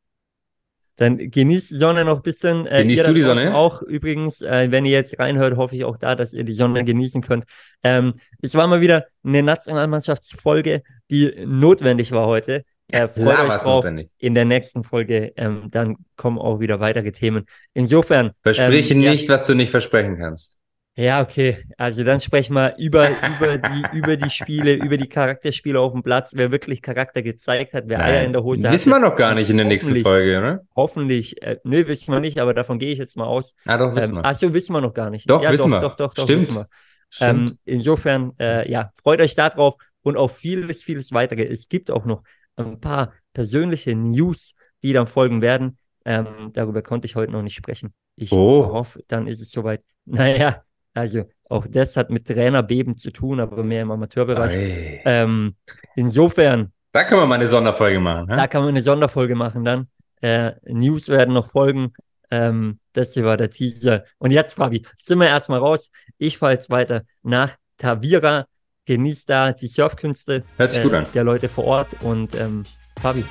Dann 0.98 1.30
genießt 1.30 1.70
die 1.70 1.76
Sonne 1.76 2.04
noch 2.04 2.18
ein 2.18 2.22
bisschen. 2.24 2.66
Äh, 2.66 2.82
Genießt 2.82 3.08
du 3.08 3.14
die 3.14 3.22
Sonne? 3.22 3.56
Auch 3.56 3.84
übrigens, 3.84 4.42
äh, 4.42 4.72
wenn 4.72 4.84
ihr 4.84 4.94
jetzt 4.94 5.18
reinhört, 5.20 5.56
hoffe 5.56 5.76
ich 5.76 5.86
auch 5.86 5.98
da, 5.98 6.16
dass 6.16 6.34
ihr 6.34 6.44
die 6.44 6.54
Sonne 6.54 6.84
genießen 6.84 7.22
könnt. 7.22 7.46
Ähm, 7.84 8.16
es 8.42 8.56
war 8.56 8.66
mal 8.66 8.82
wieder 8.82 9.06
eine 9.24 9.44
Nationalmannschaftsfolge, 9.44 10.82
die 11.12 11.46
notwendig 11.46 12.12
war 12.12 12.26
heute. 12.26 12.66
Äh, 12.92 13.08
freut 13.08 13.40
euch 13.40 13.58
drauf. 13.58 13.84
notwendig. 13.84 14.10
In 14.18 14.34
der 14.34 14.46
nächsten 14.46 14.84
Folge, 14.84 15.34
ähm, 15.36 15.68
dann 15.70 15.98
kommen 16.16 16.40
auch 16.40 16.60
wieder 16.60 16.80
weitere 16.80 17.12
Themen. 17.12 17.46
Insofern. 17.76 18.32
Versprich 18.42 18.90
ähm, 18.90 19.02
ja, 19.02 19.12
nicht, 19.12 19.30
was 19.30 19.46
du 19.46 19.54
nicht 19.54 19.70
versprechen 19.70 20.18
kannst. 20.18 20.57
Ja, 20.98 21.22
okay. 21.22 21.64
Also 21.78 22.04
dann 22.04 22.20
sprechen 22.20 22.56
wir 22.56 22.76
über, 22.78 23.10
über, 23.10 23.58
die, 23.58 23.98
über 23.98 24.18
die 24.18 24.30
Spiele, 24.30 24.74
über 24.74 24.98
die 24.98 25.08
Charakterspiele 25.08 25.80
auf 25.80 25.94
dem 25.94 26.04
Platz, 26.04 26.32
wer 26.36 26.52
wirklich 26.52 26.82
Charakter 26.82 27.22
gezeigt 27.22 27.74
hat, 27.74 27.84
wer 27.88 28.04
Eier 28.04 28.24
in 28.26 28.34
der 28.34 28.44
Hose 28.44 28.64
Wissen 28.72 28.90
wir 28.90 29.00
noch 29.00 29.16
gar 29.16 29.36
nicht 29.36 29.50
in 29.50 29.58
der 29.58 29.66
nächsten. 29.68 29.96
Folge, 29.98 30.38
oder? 30.38 30.62
Hoffentlich, 30.76 31.42
äh, 31.44 31.58
nö, 31.64 31.88
wissen 31.88 32.12
wir 32.12 32.20
nicht, 32.20 32.40
aber 32.40 32.54
davon 32.54 32.80
gehe 32.80 32.92
ich 32.92 32.98
jetzt 33.00 33.16
mal 33.16 33.26
aus. 33.26 33.54
Ah, 33.66 33.78
doch, 33.78 33.96
wissen 33.96 34.10
Ähm, 34.10 34.16
wir. 34.18 34.26
ach 34.26 34.36
so, 34.36 34.54
wissen 34.54 34.74
wir 34.74 34.82
noch 34.82 34.94
gar 34.94 35.10
nicht. 35.10 35.30
Doch, 35.30 35.42
ja, 35.44 35.52
wissen 35.52 35.70
doch, 35.72 35.78
wir. 35.78 35.82
Doch, 35.90 35.96
doch, 35.96 36.14
doch, 36.14 36.24
Stimmt. 36.24 36.48
wissen 36.48 36.56
wir. 36.56 36.68
Stimmt. 37.10 37.50
Ähm, 37.52 37.58
insofern, 37.66 38.32
äh, 38.40 38.70
ja, 38.70 38.92
freut 39.02 39.22
euch 39.22 39.36
darauf 39.36 39.76
und 40.02 40.18
auf 40.18 40.36
vieles, 40.38 40.84
vieles 40.84 41.12
weitere. 41.12 41.44
Es 41.44 41.70
gibt 41.70 41.92
auch 41.92 42.06
noch 42.06 42.24
ein 42.56 42.80
paar 42.80 43.14
persönliche 43.34 43.96
News, 43.96 44.56
die 44.82 44.94
dann 44.94 45.06
folgen 45.08 45.42
werden. 45.42 45.78
Ähm, 46.06 46.26
darüber 46.54 46.82
konnte 46.82 47.06
ich 47.06 47.16
heute 47.16 47.32
noch 47.32 47.44
nicht 47.44 47.56
sprechen. 47.56 47.94
Ich 48.16 48.32
Oh. 48.32 48.66
hoffe, 48.74 49.04
dann 49.08 49.28
ist 49.28 49.42
es 49.42 49.52
soweit. 49.52 49.82
Naja, 50.10 50.64
also 50.98 51.24
auch 51.50 51.66
das 51.70 51.96
hat 51.96 52.10
mit 52.10 52.28
Trainerbeben 52.28 52.98
zu 52.98 53.12
tun, 53.12 53.40
aber 53.40 53.64
mehr 53.64 53.82
im 53.84 53.92
Amateurbereich. 53.92 55.02
Ähm, 55.06 55.56
insofern, 55.96 56.72
Da 56.92 57.04
können 57.04 57.22
wir 57.22 57.26
mal 57.28 57.36
eine 57.36 57.48
Sonderfolge 57.48 58.00
machen. 58.00 58.28
da 58.28 58.42
Hä? 58.42 58.48
kann 58.48 58.62
man 58.62 58.70
eine 58.70 58.82
Sonderfolge 58.82 59.36
machen 59.36 59.64
dann. 59.64 59.88
Äh, 60.22 60.54
News 60.66 61.08
werden 61.10 61.34
noch 61.34 61.52
folgen. 61.52 61.94
Ähm, 62.32 62.80
das 62.94 63.14
hier 63.14 63.24
war 63.24 63.38
der 63.38 63.50
Teaser. 63.50 64.04
Und 64.18 64.32
jetzt, 64.32 64.56
Fabi, 64.56 64.86
sind 64.98 65.20
wir 65.20 65.28
erstmal 65.28 65.60
raus. 65.60 65.90
Ich 66.18 66.38
fahre 66.38 66.54
jetzt 66.54 66.70
weiter 66.70 67.04
nach 67.24 67.56
Tavira. 67.78 68.46
Genießt 68.86 69.30
da 69.30 69.52
die 69.54 69.68
Surfkünste 69.68 70.44
Hört 70.58 70.72
sich 70.72 70.84
gut 70.84 70.94
an. 70.94 71.06
der 71.14 71.24
Leute 71.24 71.48
vor 71.50 71.66
Ort. 71.66 71.90
Und 72.02 72.36
ähm, 72.36 72.64
Fabi, 73.02 73.24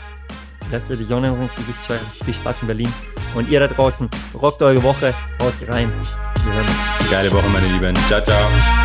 dir 0.71 0.97
die 0.97 1.05
Sonne 1.05 1.31
noch 1.31 1.41
ins 1.41 1.55
Gesicht 1.55 1.79
scheinen. 1.87 2.07
Viel 2.25 2.35
Spaß 2.35 2.63
in 2.63 2.67
Berlin. 2.67 2.93
Und 3.35 3.49
ihr 3.51 3.61
da 3.61 3.69
draußen, 3.69 4.09
rockt 4.35 4.63
eure 4.63 4.83
Woche. 4.83 5.15
Haut 5.41 5.55
rein. 5.69 5.91
Wir 6.45 6.53
hören 6.53 6.67
uns. 6.67 7.11
Geile 7.11 7.33
Woche, 7.33 7.49
meine 7.49 7.67
Lieben. 7.67 7.95
Ciao, 8.09 8.21
ciao. 8.25 8.76